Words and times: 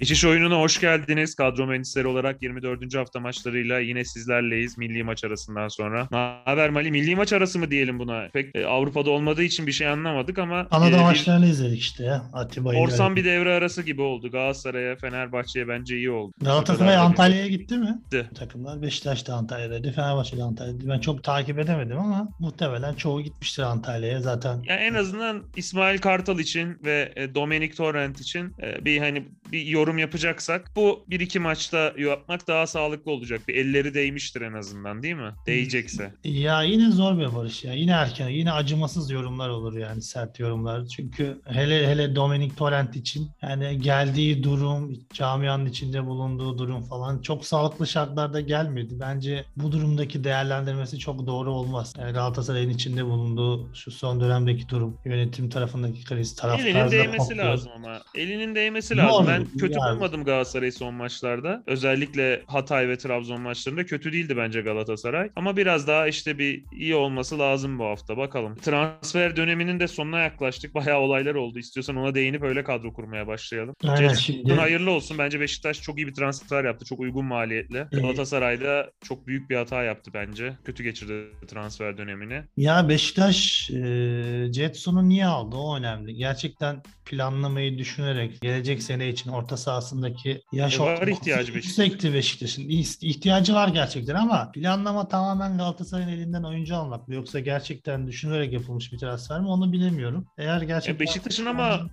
Geçiş 0.00 0.24
oyununa 0.24 0.60
hoş 0.60 0.80
geldiniz. 0.80 1.34
Kadro 1.34 1.66
mühendisleri 1.66 2.06
olarak 2.06 2.42
24. 2.42 2.94
hafta 2.94 3.20
maçlarıyla 3.20 3.78
yine 3.78 4.04
sizlerleyiz 4.04 4.78
milli 4.78 5.04
maç 5.04 5.24
arasından 5.24 5.68
sonra. 5.68 6.08
Ne 6.12 6.18
haber 6.44 6.70
Mali? 6.70 6.90
Milli 6.90 7.16
maç 7.16 7.32
arası 7.32 7.58
mı 7.58 7.70
diyelim 7.70 7.98
buna? 7.98 8.28
Pek 8.32 8.56
e, 8.56 8.66
Avrupa'da 8.66 9.10
olmadığı 9.10 9.42
için 9.42 9.66
bir 9.66 9.72
şey 9.72 9.88
anlamadık 9.88 10.38
ama 10.38 10.68
Kanada 10.68 10.88
e, 10.90 10.92
bir 10.92 10.98
maçlarını 10.98 11.46
izledik 11.46 11.80
işte 11.80 12.04
ya. 12.04 12.22
Atiba'yı. 12.32 12.78
korsan 12.78 13.16
bir 13.16 13.24
devre 13.24 13.54
arası 13.54 13.82
gibi 13.82 14.02
oldu. 14.02 14.30
Galatasaray'a, 14.30 14.96
Fenerbahçe'ye 14.96 15.68
bence 15.68 15.96
iyi 15.96 16.10
oldu. 16.10 16.32
Galatasaray 16.42 16.96
Antalya'ya 16.96 17.46
gitti 17.46 17.76
mi? 17.78 17.98
Gitti. 18.04 18.30
Takımlar 18.34 18.82
Beşiktaş 18.82 19.26
da 19.26 19.34
Antalya'daydı, 19.34 19.92
Fenerbahçe 19.92 20.36
de 20.36 20.42
Antalya'daydı. 20.42 20.88
Ben 20.88 20.98
çok 20.98 21.24
takip 21.24 21.58
edemedim 21.58 21.98
ama 21.98 22.28
muhtemelen 22.40 22.94
çoğu 22.94 23.22
gitmiştir 23.22 23.62
Antalya'ya 23.62 24.20
zaten. 24.20 24.62
Ya 24.68 24.76
en 24.76 24.94
azından 24.94 25.42
İsmail 25.56 25.98
Kartal 25.98 26.38
için 26.38 26.78
ve 26.84 27.12
e, 27.16 27.34
Dominic 27.34 27.74
Torrent 27.74 28.20
için 28.20 28.54
e, 28.62 28.84
bir 28.84 28.98
hani 28.98 29.28
bir 29.52 29.66
yorum 29.66 29.98
yapacaksak 29.98 30.70
bu 30.76 31.04
bir 31.10 31.20
iki 31.20 31.38
maçta 31.38 31.92
yapmak 31.98 32.48
daha 32.48 32.66
sağlıklı 32.66 33.12
olacak. 33.12 33.40
Bir 33.48 33.54
elleri 33.54 33.94
değmiştir 33.94 34.40
en 34.40 34.52
azından 34.52 35.02
değil 35.02 35.14
mi? 35.14 35.32
Değecekse. 35.46 36.12
Ya 36.24 36.62
yine 36.62 36.90
zor 36.90 37.18
bir 37.18 37.34
barış 37.34 37.64
ya. 37.64 37.72
Yine 37.72 37.90
erken, 37.90 38.28
yine 38.28 38.52
acımasız 38.52 39.10
yorumlar 39.10 39.48
olur 39.48 39.76
yani 39.76 40.02
sert 40.02 40.40
yorumlar. 40.40 40.86
Çünkü 40.86 41.40
hele 41.44 41.88
hele 41.88 42.16
Dominic 42.16 42.54
Torrent 42.54 42.96
için 42.96 43.30
yani 43.42 43.80
geldiği 43.80 44.42
durum, 44.42 44.98
camianın 45.12 45.66
içinde 45.66 46.06
bulunduğu 46.06 46.58
durum 46.58 46.82
falan 46.82 47.22
çok 47.22 47.46
sağlıklı 47.46 47.86
şartlarda 47.86 48.40
gelmedi. 48.40 48.94
Bence 49.00 49.44
bu 49.56 49.72
durumdaki 49.72 50.24
değerlendirmesi 50.24 50.98
çok 50.98 51.26
doğru 51.26 51.50
olmaz. 51.50 51.94
Yani 51.98 52.12
Galatasaray'ın 52.12 52.70
içinde 52.70 53.04
bulunduğu 53.04 53.74
şu 53.74 53.90
son 53.90 54.20
dönemdeki 54.20 54.68
durum, 54.68 54.96
yönetim 55.04 55.50
tarafındaki 55.50 56.04
kriz, 56.04 56.36
taraftarda 56.36 56.68
Elinin 56.68 56.90
değmesi 56.90 57.36
lazım 57.36 57.72
ama. 57.76 58.00
Elinin 58.14 58.54
değmesi 58.54 58.96
lazım. 58.96 59.26
olur 59.26 59.37
Ben 59.40 59.58
kötü 59.58 59.78
yani. 59.78 59.94
bulmadım 59.94 60.24
Galatasaray'ı 60.24 60.72
son 60.72 60.94
maçlarda. 60.94 61.62
Özellikle 61.66 62.42
Hatay 62.46 62.88
ve 62.88 62.98
Trabzon 62.98 63.40
maçlarında 63.40 63.86
kötü 63.86 64.12
değildi 64.12 64.36
bence 64.36 64.60
Galatasaray. 64.60 65.30
Ama 65.36 65.56
biraz 65.56 65.86
daha 65.86 66.08
işte 66.08 66.38
bir 66.38 66.64
iyi 66.72 66.94
olması 66.94 67.38
lazım 67.38 67.78
bu 67.78 67.84
hafta. 67.84 68.16
Bakalım. 68.16 68.54
Transfer 68.56 69.36
döneminin 69.36 69.80
de 69.80 69.88
sonuna 69.88 70.20
yaklaştık. 70.20 70.74
Bayağı 70.74 70.98
olaylar 70.98 71.34
oldu. 71.34 71.58
İstiyorsan 71.58 71.96
ona 71.96 72.14
değinip 72.14 72.42
öyle 72.42 72.64
kadro 72.64 72.92
kurmaya 72.92 73.26
başlayalım. 73.26 73.74
Aynen 73.84 74.14
şimdi 74.14 74.52
hayırlı 74.52 74.90
olsun. 74.90 75.18
Bence 75.18 75.40
Beşiktaş 75.40 75.82
çok 75.82 75.98
iyi 75.98 76.06
bir 76.06 76.14
transfer 76.14 76.64
yaptı. 76.64 76.84
Çok 76.84 77.00
uygun 77.00 77.24
maliyetle. 77.24 77.88
Evet. 77.92 78.02
Galatasaray'da 78.02 78.90
çok 79.04 79.26
büyük 79.26 79.50
bir 79.50 79.56
hata 79.56 79.82
yaptı 79.82 80.10
bence. 80.14 80.52
Kötü 80.64 80.82
geçirdi 80.82 81.24
transfer 81.48 81.98
dönemini. 81.98 82.42
Ya 82.56 82.88
Beşiktaş 82.88 83.70
e, 83.70 84.52
Jetson'u 84.52 85.08
niye 85.08 85.26
aldı? 85.26 85.56
O 85.56 85.76
önemli. 85.76 86.14
Gerçekten 86.14 86.82
planlamayı 87.06 87.78
düşünerek 87.78 88.40
gelecek 88.40 88.82
sene 88.82 89.08
için 89.08 89.27
orta 89.28 89.56
sahasındaki 89.56 90.42
yaş 90.52 90.76
E, 90.76 90.78
var 90.82 91.06
ihtiyacı 91.06 91.54
Beşiktaş'ın. 91.54 91.82
yüksekti 91.82 92.14
Beşiktaş'ın. 92.14 92.62
İh- 92.62 93.04
İhtiyacı 93.06 93.54
var 93.54 93.68
gerçekten 93.68 94.14
ama 94.14 94.50
planlama 94.52 95.08
tamamen 95.08 95.58
Galatasaray'ın 95.58 96.08
elinden 96.08 96.42
oyuncu 96.42 96.76
almak 96.76 97.08
mı? 97.08 97.14
Yoksa 97.14 97.40
gerçekten 97.40 98.06
düşünülerek 98.06 98.52
yapılmış 98.52 98.92
bir 98.92 98.98
transfer 98.98 99.40
mi? 99.40 99.46
Onu 99.48 99.72
bilemiyorum. 99.72 100.26
Eğer 100.38 100.62
gerçekten 100.62 101.06
Beşiktaş'ın 101.06 101.46
ama- 101.46 101.86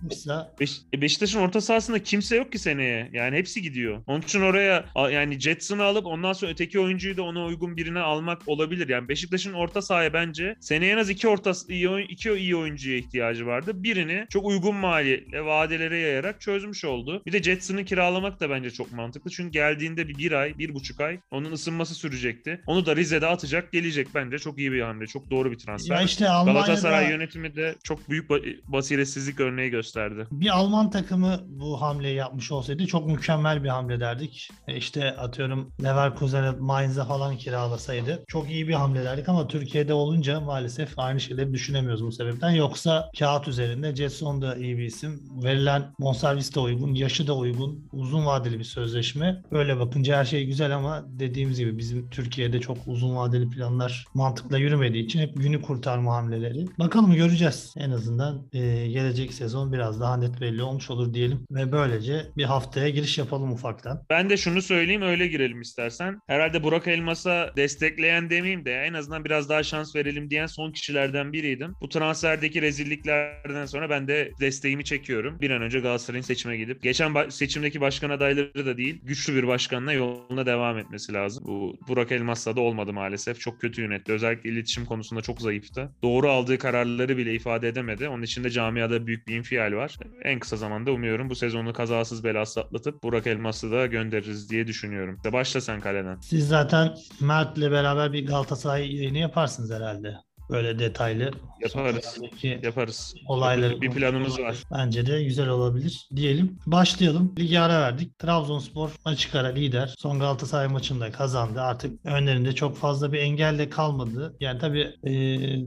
Beş- 0.60 0.80
e, 0.94 1.00
Beşiktaş'ın 1.00 1.40
orta 1.40 1.60
sahasında 1.60 2.02
kimse 2.02 2.36
yok 2.36 2.52
ki 2.52 2.58
seneye. 2.58 3.10
Yani 3.12 3.36
hepsi 3.36 3.62
gidiyor. 3.62 4.02
Onun 4.06 4.20
için 4.20 4.40
oraya 4.40 4.84
yani 5.12 5.40
Jetson'ı 5.40 5.82
alıp 5.82 6.06
ondan 6.06 6.32
sonra 6.32 6.50
öteki 6.50 6.80
oyuncuyu 6.80 7.16
da 7.16 7.22
ona 7.22 7.44
uygun 7.44 7.76
birine 7.76 8.00
almak 8.00 8.42
olabilir. 8.46 8.88
Yani 8.88 9.08
Beşiktaş'ın 9.08 9.52
orta 9.52 9.82
sahaya 9.82 10.12
bence 10.12 10.56
seneye 10.60 10.92
en 10.92 10.98
az 10.98 11.10
iki 11.10 11.28
orta 11.28 11.52
iyi, 11.68 12.06
iki 12.08 12.30
iyi 12.32 12.56
oyuncuya 12.56 12.96
ihtiyacı 12.96 13.46
vardı. 13.46 13.72
Birini 13.74 14.26
çok 14.30 14.46
uygun 14.46 14.74
maliyetle 14.76 15.44
vadelere 15.44 15.98
yayarak 15.98 16.40
çözmüş 16.40 16.84
oldu. 16.84 17.22
Bir 17.26 17.32
de 17.32 17.42
Jetson'ı 17.42 17.84
kiralamak 17.84 18.40
da 18.40 18.50
bence 18.50 18.70
çok 18.70 18.92
mantıklı. 18.92 19.30
Çünkü 19.30 19.50
geldiğinde 19.50 20.08
bir, 20.08 20.18
bir 20.18 20.32
ay, 20.32 20.58
bir 20.58 20.74
buçuk 20.74 21.00
ay 21.00 21.20
onun 21.30 21.52
ısınması 21.52 21.94
sürecekti. 21.94 22.60
Onu 22.66 22.86
da 22.86 22.96
Rize'de 22.96 23.26
atacak 23.26 23.72
gelecek 23.72 24.08
bence. 24.14 24.38
Çok 24.38 24.58
iyi 24.58 24.72
bir 24.72 24.80
hamle. 24.82 25.06
Çok 25.06 25.30
doğru 25.30 25.50
bir 25.52 25.58
transfer. 25.58 25.96
ya 25.96 26.02
işte 26.02 26.28
Almanya'da 26.28 26.66
Galatasaray 26.66 27.10
yönetimi 27.10 27.56
de 27.56 27.74
çok 27.84 28.10
büyük 28.10 28.30
ba- 28.30 28.56
basiretsizlik 28.66 29.40
örneği 29.40 29.70
gösterdi. 29.70 30.26
bir 30.30 30.56
Alman 30.56 30.90
takımı 30.90 31.40
bu 31.48 31.80
hamleyi 31.82 32.16
yapmış 32.16 32.52
olsaydı 32.52 32.86
çok 32.86 33.06
mükemmel 33.06 33.64
bir 33.64 33.68
hamle 33.68 34.00
derdik. 34.00 34.50
E 34.68 34.76
İşte 34.76 35.10
atıyorum 35.16 35.72
Leverkusen'e 35.84 36.50
Mainz'e 36.50 37.04
falan 37.04 37.36
kiralasaydı 37.36 38.24
çok 38.28 38.50
iyi 38.50 38.68
bir 38.68 38.74
hamle 38.74 39.04
derdik 39.04 39.28
ama 39.28 39.48
Türkiye'de 39.48 39.92
olunca 39.94 40.40
maalesef 40.40 40.98
aynı 40.98 41.20
şeyleri 41.20 41.52
düşünemiyoruz 41.52 42.04
bu 42.04 42.12
sebepten. 42.12 42.50
Yoksa 42.50 43.10
kağıt 43.18 43.48
üzerinde 43.48 43.94
Jetson 43.96 44.42
da 44.42 44.56
iyi 44.56 44.78
bir 44.78 44.84
isim. 44.84 45.22
Verilen 45.44 45.92
bonservis 46.00 46.54
de 46.54 46.60
uygun, 46.60 46.94
yaşı 47.16 47.26
da 47.26 47.36
uygun, 47.36 47.88
uzun 47.92 48.26
vadeli 48.26 48.58
bir 48.58 48.64
sözleşme. 48.64 49.42
Öyle 49.50 49.78
bakınca 49.78 50.16
her 50.18 50.24
şey 50.24 50.46
güzel 50.46 50.76
ama 50.76 51.06
dediğimiz 51.08 51.58
gibi 51.58 51.78
bizim 51.78 52.10
Türkiye'de 52.10 52.60
çok 52.60 52.78
uzun 52.86 53.16
vadeli 53.16 53.50
planlar 53.50 54.04
mantıkla 54.14 54.58
yürümediği 54.58 55.04
için 55.04 55.20
hep 55.20 55.36
günü 55.36 55.62
kurtarma 55.62 56.14
hamleleri. 56.14 56.66
Bakalım 56.78 57.14
göreceğiz. 57.14 57.74
En 57.76 57.90
azından 57.90 58.46
e, 58.52 58.88
gelecek 58.88 59.32
sezon 59.32 59.72
biraz 59.72 60.00
daha 60.00 60.16
net 60.16 60.40
belli 60.40 60.62
olmuş 60.62 60.90
olur 60.90 61.14
diyelim. 61.14 61.40
Ve 61.50 61.72
böylece 61.72 62.26
bir 62.36 62.44
haftaya 62.44 62.88
giriş 62.88 63.18
yapalım 63.18 63.52
ufaktan. 63.52 64.02
Ben 64.10 64.30
de 64.30 64.36
şunu 64.36 64.62
söyleyeyim 64.62 65.02
öyle 65.02 65.26
girelim 65.26 65.60
istersen. 65.60 66.20
Herhalde 66.26 66.62
Burak 66.62 66.88
Elmas'a 66.88 67.50
destekleyen 67.56 68.30
demeyeyim 68.30 68.64
de 68.64 68.72
en 68.72 68.94
azından 68.94 69.24
biraz 69.24 69.48
daha 69.48 69.62
şans 69.62 69.96
verelim 69.96 70.30
diyen 70.30 70.46
son 70.46 70.72
kişilerden 70.72 71.32
biriydim. 71.32 71.72
Bu 71.80 71.88
transferdeki 71.88 72.62
rezilliklerden 72.62 73.66
sonra 73.66 73.90
ben 73.90 74.08
de 74.08 74.30
desteğimi 74.40 74.84
çekiyorum. 74.84 75.40
Bir 75.40 75.50
an 75.50 75.62
önce 75.62 75.80
Galatasaray'ın 75.80 76.22
seçime 76.22 76.56
gidip 76.56 76.82
geçen 76.82 77.05
ba- 77.14 77.30
seçimdeki 77.30 77.80
başkan 77.80 78.10
adayları 78.10 78.66
da 78.66 78.76
değil 78.76 79.00
güçlü 79.02 79.34
bir 79.34 79.46
başkanla 79.46 79.92
yoluna 79.92 80.46
devam 80.46 80.78
etmesi 80.78 81.12
lazım. 81.12 81.44
Bu 81.46 81.78
Burak 81.88 82.12
Elmas'la 82.12 82.56
da 82.56 82.60
olmadı 82.60 82.92
maalesef. 82.92 83.40
Çok 83.40 83.60
kötü 83.60 83.82
yönetti. 83.82 84.12
Özellikle 84.12 84.50
iletişim 84.50 84.84
konusunda 84.86 85.22
çok 85.22 85.40
zayıftı. 85.40 85.90
Doğru 86.02 86.30
aldığı 86.30 86.58
kararları 86.58 87.16
bile 87.16 87.34
ifade 87.34 87.68
edemedi. 87.68 88.08
Onun 88.08 88.22
için 88.22 88.44
de 88.44 88.50
camiada 88.50 89.06
büyük 89.06 89.28
bir 89.28 89.36
infial 89.36 89.72
var. 89.72 89.96
En 90.22 90.38
kısa 90.38 90.56
zamanda 90.56 90.92
umuyorum 90.92 91.30
bu 91.30 91.34
sezonu 91.34 91.72
kazasız 91.72 92.24
belasız 92.24 92.58
atlatıp 92.58 93.02
Burak 93.02 93.26
Elmas'ı 93.26 93.70
da 93.70 93.86
göndeririz 93.86 94.50
diye 94.50 94.66
düşünüyorum. 94.66 95.18
De 95.24 95.32
başla 95.32 95.60
sen 95.60 95.80
kaleden. 95.80 96.20
Siz 96.20 96.48
zaten 96.48 96.94
Mert'le 97.20 97.70
beraber 97.70 98.12
bir 98.12 98.26
Galatasaray 98.26 98.96
yayını 98.96 99.18
yaparsınız 99.18 99.70
herhalde. 99.70 100.25
Böyle 100.50 100.78
detaylı. 100.78 101.30
Yaparız. 101.60 102.18
Yaparız. 102.62 103.14
Olayları 103.26 103.80
bir 103.80 103.90
planımız 103.90 104.38
var. 104.38 104.56
Bence 104.72 105.06
de 105.06 105.24
güzel 105.24 105.48
olabilir 105.48 106.08
diyelim. 106.16 106.58
Başlayalım. 106.66 107.34
Ligi 107.38 107.60
ara 107.60 107.80
verdik. 107.80 108.18
Trabzonspor 108.18 108.90
açık 109.04 109.34
ara 109.34 109.48
lider. 109.48 109.94
Son 109.98 110.18
Galatasaray 110.18 110.68
maçında 110.68 111.12
kazandı. 111.12 111.60
Artık 111.60 112.06
önlerinde 112.06 112.54
çok 112.54 112.76
fazla 112.76 113.12
bir 113.12 113.18
engel 113.18 113.58
de 113.58 113.70
kalmadı. 113.70 114.36
Yani 114.40 114.58
tabii 114.58 114.94
e, 115.04 115.14